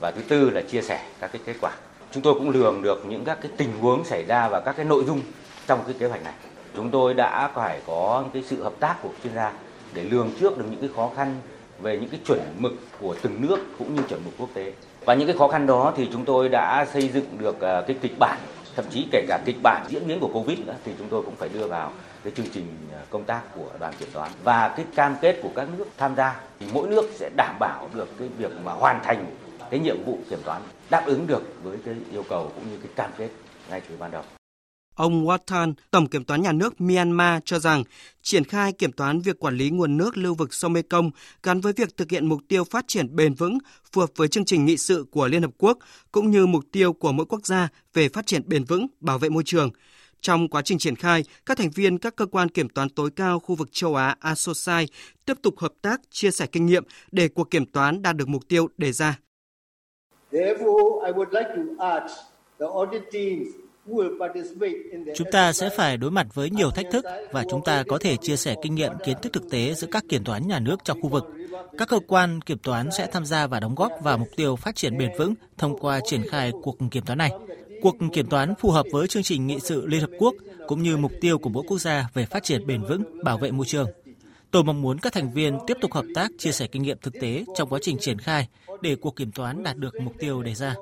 và 0.01 0.11
thứ 0.11 0.23
tư 0.29 0.51
là 0.51 0.61
chia 0.61 0.83
sẻ 0.83 1.05
các 1.21 1.33
cái 1.33 1.43
kết 1.47 1.55
quả. 1.61 1.71
Chúng 2.13 2.23
tôi 2.23 2.35
cũng 2.35 2.51
lường 2.51 2.83
được 2.83 3.07
những 3.09 3.25
các 3.25 3.39
cái 3.43 3.53
tình 3.57 3.79
huống 3.81 4.05
xảy 4.05 4.25
ra 4.25 4.49
và 4.49 4.61
các 4.61 4.77
cái 4.77 4.85
nội 4.85 5.05
dung 5.05 5.21
trong 5.67 5.81
cái 5.87 5.95
kế 5.99 6.07
hoạch 6.07 6.25
này. 6.25 6.33
Chúng 6.77 6.91
tôi 6.91 7.15
đã 7.15 7.51
phải 7.55 7.81
có 7.87 8.25
cái 8.35 8.43
sự 8.47 8.63
hợp 8.63 8.73
tác 8.81 8.97
của 9.03 9.09
chuyên 9.23 9.35
gia 9.35 9.53
để 9.95 10.05
lường 10.05 10.31
trước 10.41 10.59
được 10.59 10.65
những 10.71 10.81
cái 10.81 10.91
khó 10.97 11.11
khăn 11.17 11.37
về 11.81 11.99
những 11.99 12.09
cái 12.09 12.21
chuẩn 12.27 12.41
mực 12.59 12.73
của 13.01 13.17
từng 13.23 13.49
nước 13.49 13.59
cũng 13.79 13.95
như 13.95 14.03
chuẩn 14.09 14.25
mực 14.25 14.35
quốc 14.39 14.49
tế. 14.55 14.73
Và 15.05 15.15
những 15.15 15.29
cái 15.29 15.37
khó 15.39 15.49
khăn 15.49 15.67
đó 15.67 15.93
thì 15.97 16.09
chúng 16.13 16.25
tôi 16.25 16.49
đã 16.49 16.87
xây 16.93 17.09
dựng 17.09 17.27
được 17.39 17.61
à, 17.61 17.83
cái 17.87 17.97
kịch 18.03 18.19
bản, 18.19 18.39
thậm 18.77 18.85
chí 18.91 19.07
kể 19.13 19.25
cả 19.29 19.41
kịch 19.45 19.57
bản 19.63 19.87
diễn 19.89 20.09
biến 20.09 20.21
của 20.21 20.31
Covid 20.33 20.59
nữa 20.59 20.75
thì 20.85 20.93
chúng 20.99 21.09
tôi 21.09 21.23
cũng 21.23 21.37
phải 21.37 21.49
đưa 21.49 21.67
vào 21.67 21.93
cái 22.25 22.33
chương 22.37 22.47
trình 22.55 22.67
à, 22.95 23.01
công 23.11 23.25
tác 23.25 23.41
của 23.55 23.69
đoàn 23.81 23.93
kiểm 23.99 24.09
toán 24.13 24.31
và 24.45 24.69
cái 24.77 24.87
cam 24.95 25.17
kết 25.21 25.41
của 25.43 25.51
các 25.57 25.69
nước 25.79 25.87
tham 25.99 26.17
gia 26.17 26.41
thì 26.61 26.67
mỗi 26.73 26.89
nước 26.89 27.11
sẽ 27.15 27.31
đảm 27.37 27.57
bảo 27.61 27.89
được 27.95 28.09
cái 28.19 28.29
việc 28.39 28.51
mà 28.65 28.73
hoàn 28.73 29.01
thành 29.05 29.27
cái 29.73 29.81
nhiệm 29.81 30.05
vụ 30.05 30.19
kiểm 30.31 30.39
toán 30.45 30.63
đáp 30.91 31.05
ứng 31.07 31.27
được 31.27 31.43
với 31.63 31.79
cái 31.85 31.95
yêu 32.13 32.25
cầu 32.29 32.53
cũng 32.55 32.71
như 32.71 32.77
cái 32.83 32.93
cam 32.97 33.11
kết 33.19 33.31
ngay 33.71 33.83
từ 33.89 33.97
ban 33.97 34.11
đầu. 34.11 34.23
Ông 34.95 35.27
Watan, 35.27 35.75
Tổng 35.91 36.07
Kiểm 36.07 36.25
toán 36.25 36.43
Nhà 36.43 36.53
nước 36.53 36.81
Myanmar 36.81 37.43
cho 37.45 37.59
rằng 37.59 37.85
triển 38.23 38.45
khai 38.45 38.73
kiểm 38.73 38.93
toán 38.93 39.21
việc 39.21 39.39
quản 39.39 39.57
lý 39.57 39.71
nguồn 39.71 39.97
nước 39.97 40.17
lưu 40.17 40.35
vực 40.35 40.55
sông 40.55 40.73
Mekong 40.73 41.11
gắn 41.43 41.61
với 41.61 41.73
việc 41.73 41.97
thực 41.97 42.11
hiện 42.11 42.27
mục 42.27 42.41
tiêu 42.49 42.65
phát 42.65 42.85
triển 42.89 43.17
bền 43.17 43.35
vững 43.35 43.59
phù 43.93 44.01
hợp 44.01 44.11
với 44.17 44.29
chương 44.29 44.45
trình 44.45 44.65
nghị 44.65 44.77
sự 44.77 45.07
của 45.11 45.29
Liên 45.29 45.43
Hợp 45.43 45.51
Quốc 45.59 45.79
cũng 46.13 46.31
như 46.31 46.47
mục 46.47 46.65
tiêu 46.73 46.93
của 46.93 47.13
mỗi 47.13 47.27
quốc 47.27 47.47
gia 47.47 47.69
về 47.95 48.09
phát 48.09 48.27
triển 48.27 48.43
bền 48.47 48.65
vững, 48.65 48.87
bảo 49.01 49.19
vệ 49.19 49.29
môi 49.29 49.43
trường. 49.47 49.71
Trong 50.21 50.49
quá 50.49 50.63
trình 50.63 50.79
triển 50.79 50.97
khai, 50.97 51.25
các 51.47 51.59
thành 51.59 51.71
viên 51.71 51.99
các 51.99 52.17
cơ 52.17 52.27
quan 52.27 52.49
kiểm 52.49 52.69
toán 52.69 52.89
tối 52.89 53.11
cao 53.17 53.41
khu 53.41 53.55
vực 53.55 53.69
châu 53.73 53.95
Á 53.95 54.17
ASOSAI 54.21 54.87
tiếp 55.25 55.35
tục 55.43 55.59
hợp 55.59 55.73
tác, 55.83 56.01
chia 56.11 56.31
sẻ 56.31 56.47
kinh 56.47 56.67
nghiệm 56.67 56.85
để 57.13 57.29
cuộc 57.29 57.51
kiểm 57.51 57.67
toán 57.67 58.03
đạt 58.03 58.17
được 58.17 58.29
mục 58.29 58.49
tiêu 58.49 58.69
đề 58.79 58.93
ra. 58.93 59.19
Chúng 65.15 65.31
ta 65.33 65.53
sẽ 65.53 65.71
phải 65.77 65.97
đối 65.97 66.11
mặt 66.11 66.27
với 66.35 66.51
nhiều 66.51 66.71
thách 66.71 66.87
thức 66.93 67.05
và 67.33 67.45
chúng 67.51 67.65
ta 67.65 67.85
có 67.89 67.99
thể 67.99 68.17
chia 68.17 68.37
sẻ 68.37 68.55
kinh 68.63 68.75
nghiệm 68.75 68.93
kiến 69.05 69.17
thức 69.23 69.33
thực 69.33 69.51
tế 69.51 69.75
giữa 69.75 69.87
các 69.91 70.05
kiểm 70.09 70.25
toán 70.25 70.49
nhà 70.49 70.59
nước 70.59 70.77
trong 70.85 71.03
khu 71.03 71.09
vực. 71.09 71.25
Các 71.79 71.89
cơ 71.89 72.01
quan 72.07 72.41
kiểm 72.41 72.59
toán 72.59 72.91
sẽ 72.91 73.07
tham 73.13 73.25
gia 73.25 73.47
và 73.47 73.61
đóng 73.61 73.75
góp 73.75 73.93
vào 74.03 74.19
mục 74.19 74.29
tiêu 74.37 74.57
phát 74.57 74.77
triển 74.77 74.99
bền 74.99 75.11
vững 75.19 75.35
thông 75.59 75.79
qua 75.79 76.01
triển 76.05 76.23
khai 76.29 76.53
cuộc 76.63 76.77
kiểm 76.91 77.05
toán 77.05 77.19
này. 77.19 77.31
Cuộc 77.83 77.97
kiểm 78.13 78.29
toán 78.29 78.55
phù 78.55 78.71
hợp 78.71 78.87
với 78.93 79.09
chương 79.09 79.23
trình 79.23 79.47
nghị 79.47 79.61
sự 79.61 79.87
Liên 79.87 80.01
Hợp 80.01 80.11
Quốc 80.19 80.35
cũng 80.67 80.83
như 80.83 80.97
mục 80.97 81.13
tiêu 81.21 81.39
của 81.39 81.51
mỗi 81.51 81.65
quốc 81.69 81.79
gia 81.79 82.09
về 82.15 82.27
phát 82.27 82.43
triển 82.43 82.67
bền 82.67 82.83
vững, 82.83 83.25
bảo 83.25 83.39
vệ 83.39 83.51
môi 83.51 83.67
trường. 83.67 83.89
Tôi 84.53 84.65
mong 84.65 84.83
muốn 84.83 84.99
các 84.99 85.13
thành 85.13 85.33
viên 85.33 85.59
tiếp 85.67 85.77
tục 85.81 85.93
hợp 85.93 86.05
tác, 86.15 86.31
chia 86.39 86.53
sẻ 86.53 86.67
kinh 86.73 86.83
nghiệm 86.83 86.99
thực 87.03 87.15
tế 87.21 87.45
trong 87.57 87.69
quá 87.69 87.79
trình 87.83 87.97
triển 88.01 88.19
khai 88.19 88.49
để 88.81 88.97
cuộc 88.97 89.17
kiểm 89.17 89.33
toán 89.33 89.63
đạt 89.63 89.77
được 89.77 89.95
mục 90.03 90.15
tiêu 90.19 90.43
đề 90.43 90.55
ra. 90.55 90.75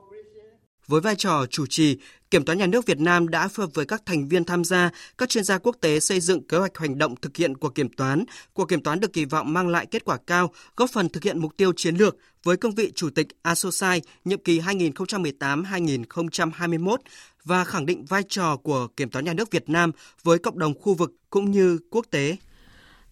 Với 0.87 1.01
vai 1.01 1.15
trò 1.17 1.47
chủ 1.51 1.67
trì, 1.67 1.99
Kiểm 2.31 2.45
toán 2.45 2.59
nhà 2.59 2.67
nước 2.67 2.87
Việt 2.87 3.01
Nam 3.01 3.29
đã 3.29 3.49
phối 3.49 3.67
hợp 3.67 3.71
với 3.75 3.87
các 3.87 4.03
thành 4.07 4.29
viên 4.29 4.45
tham 4.45 4.65
gia, 4.65 4.91
các 5.19 5.29
chuyên 5.29 5.45
gia 5.45 5.59
quốc 5.59 5.77
tế 5.81 6.01
xây 6.01 6.21
dựng 6.21 6.47
kế 6.47 6.59
hoạch 6.59 6.79
hành 6.79 6.99
động 6.99 7.17
thực 7.17 7.37
hiện 7.37 7.57
của 7.57 7.69
kiểm 7.69 7.89
toán. 7.89 8.25
Cuộc 8.53 8.65
kiểm 8.65 8.83
toán 8.83 9.01
được 9.01 9.13
kỳ 9.13 9.25
vọng 9.25 9.53
mang 9.53 9.69
lại 9.69 9.87
kết 9.87 10.05
quả 10.05 10.19
cao, 10.27 10.51
góp 10.77 10.91
phần 10.91 11.09
thực 11.09 11.23
hiện 11.23 11.39
mục 11.39 11.57
tiêu 11.57 11.73
chiến 11.77 11.97
lược 11.97 12.17
với 12.45 12.57
cương 12.57 12.75
vị 12.75 12.93
Chủ 12.95 13.11
tịch 13.11 13.27
ASOSAI 13.43 14.03
nhiệm 14.25 14.43
kỳ 14.43 14.61
2018-2021 14.61 16.97
và 17.45 17.65
khẳng 17.65 17.87
định 17.87 18.05
vai 18.05 18.23
trò 18.29 18.57
của 18.57 18.89
Kiểm 18.97 19.11
toán 19.11 19.25
nhà 19.25 19.33
nước 19.33 19.51
Việt 19.51 19.69
Nam 19.69 19.93
với 20.23 20.39
cộng 20.39 20.59
đồng 20.59 20.81
khu 20.81 20.95
vực 20.95 21.13
cũng 21.31 21.51
như 21.51 21.79
quốc 21.91 22.07
tế. 22.11 22.37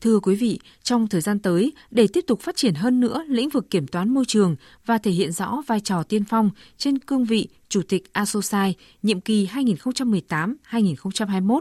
Thưa 0.01 0.21
quý 0.21 0.35
vị, 0.35 0.61
trong 0.83 1.09
thời 1.09 1.21
gian 1.21 1.39
tới, 1.39 1.73
để 1.91 2.07
tiếp 2.13 2.25
tục 2.27 2.41
phát 2.41 2.57
triển 2.57 2.75
hơn 2.75 3.01
nữa 3.01 3.25
lĩnh 3.29 3.49
vực 3.49 3.71
kiểm 3.71 3.87
toán 3.87 4.15
môi 4.15 4.25
trường 4.29 4.57
và 4.87 4.99
thể 4.99 5.11
hiện 5.11 5.33
rõ 5.33 5.63
vai 5.67 5.81
trò 5.81 6.03
tiên 6.03 6.25
phong 6.25 6.51
trên 6.77 6.99
cương 6.99 7.25
vị 7.25 7.49
Chủ 7.69 7.83
tịch 7.89 8.13
ASOSAI 8.13 8.75
nhiệm 9.03 9.21
kỳ 9.21 9.47
2018-2021, 9.47 11.61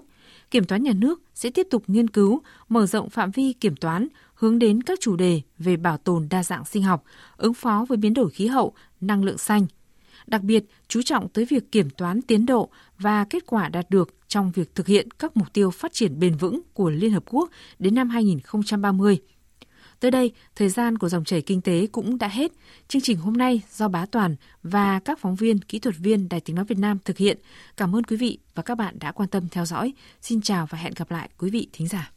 Kiểm 0.52 0.66
toán 0.66 0.84
nhà 0.84 0.94
nước 0.94 1.22
sẽ 1.36 1.50
tiếp 1.50 1.68
tục 1.72 1.84
nghiên 1.88 2.10
cứu, 2.10 2.42
mở 2.70 2.86
rộng 2.86 3.10
phạm 3.10 3.32
vi 3.32 3.54
kiểm 3.54 3.76
toán, 3.76 4.08
hướng 4.34 4.60
đến 4.60 4.84
các 4.84 5.00
chủ 5.02 5.16
đề 5.16 5.42
về 5.58 5.78
bảo 5.78 5.98
tồn 5.98 6.28
đa 6.30 6.44
dạng 6.44 6.66
sinh 6.66 6.84
học, 6.84 7.04
ứng 7.38 7.54
phó 7.54 7.86
với 7.90 7.98
biến 7.98 8.14
đổi 8.14 8.30
khí 8.30 8.48
hậu, 8.48 8.74
năng 9.02 9.24
lượng 9.24 9.38
xanh, 9.38 9.68
đặc 10.28 10.44
biệt 10.44 10.64
chú 10.88 11.02
trọng 11.02 11.30
tới 11.30 11.46
việc 11.46 11.72
kiểm 11.72 11.90
toán 11.90 12.22
tiến 12.22 12.46
độ 12.46 12.70
và 13.00 13.26
kết 13.30 13.46
quả 13.46 13.70
đạt 13.70 13.90
được 13.90 14.16
trong 14.28 14.52
việc 14.52 14.76
thực 14.76 14.88
hiện 14.88 15.12
các 15.12 15.38
mục 15.38 15.54
tiêu 15.54 15.72
phát 15.72 15.94
triển 15.94 16.20
bền 16.20 16.36
vững 16.36 16.62
của 16.74 16.90
Liên 16.90 17.12
Hợp 17.12 17.24
Quốc 17.26 17.50
đến 17.80 17.96
năm 17.96 18.10
2030. 18.10 19.18
Tới 20.00 20.12
đây, 20.12 20.32
thời 20.56 20.70
gian 20.70 20.98
của 20.98 21.10
dòng 21.10 21.24
chảy 21.24 21.42
kinh 21.42 21.62
tế 21.62 21.88
cũng 21.92 22.18
đã 22.18 22.28
hết. 22.28 22.52
Chương 22.88 23.02
trình 23.02 23.18
hôm 23.18 23.34
nay 23.34 23.62
do 23.72 23.88
Bá 23.88 24.06
Toàn 24.06 24.36
và 24.64 25.00
các 25.00 25.20
phóng 25.20 25.36
viên, 25.36 25.60
kỹ 25.60 25.80
thuật 25.80 25.96
viên 25.98 26.30
Đài 26.30 26.40
Tiếng 26.40 26.56
Nói 26.56 26.66
Việt 26.66 26.78
Nam 26.78 26.98
thực 27.06 27.18
hiện. 27.18 27.38
Cảm 27.78 27.96
ơn 27.96 28.04
quý 28.04 28.18
vị 28.18 28.40
và 28.56 28.64
các 28.64 28.76
bạn 28.76 29.00
đã 29.00 29.12
quan 29.12 29.30
tâm 29.30 29.48
theo 29.52 29.66
dõi. 29.66 29.94
Xin 30.22 30.42
chào 30.42 30.68
và 30.70 30.78
hẹn 30.78 30.94
gặp 30.96 31.12
lại 31.12 31.30
quý 31.38 31.50
vị 31.50 31.68
thính 31.74 31.88
giả. 31.88 32.12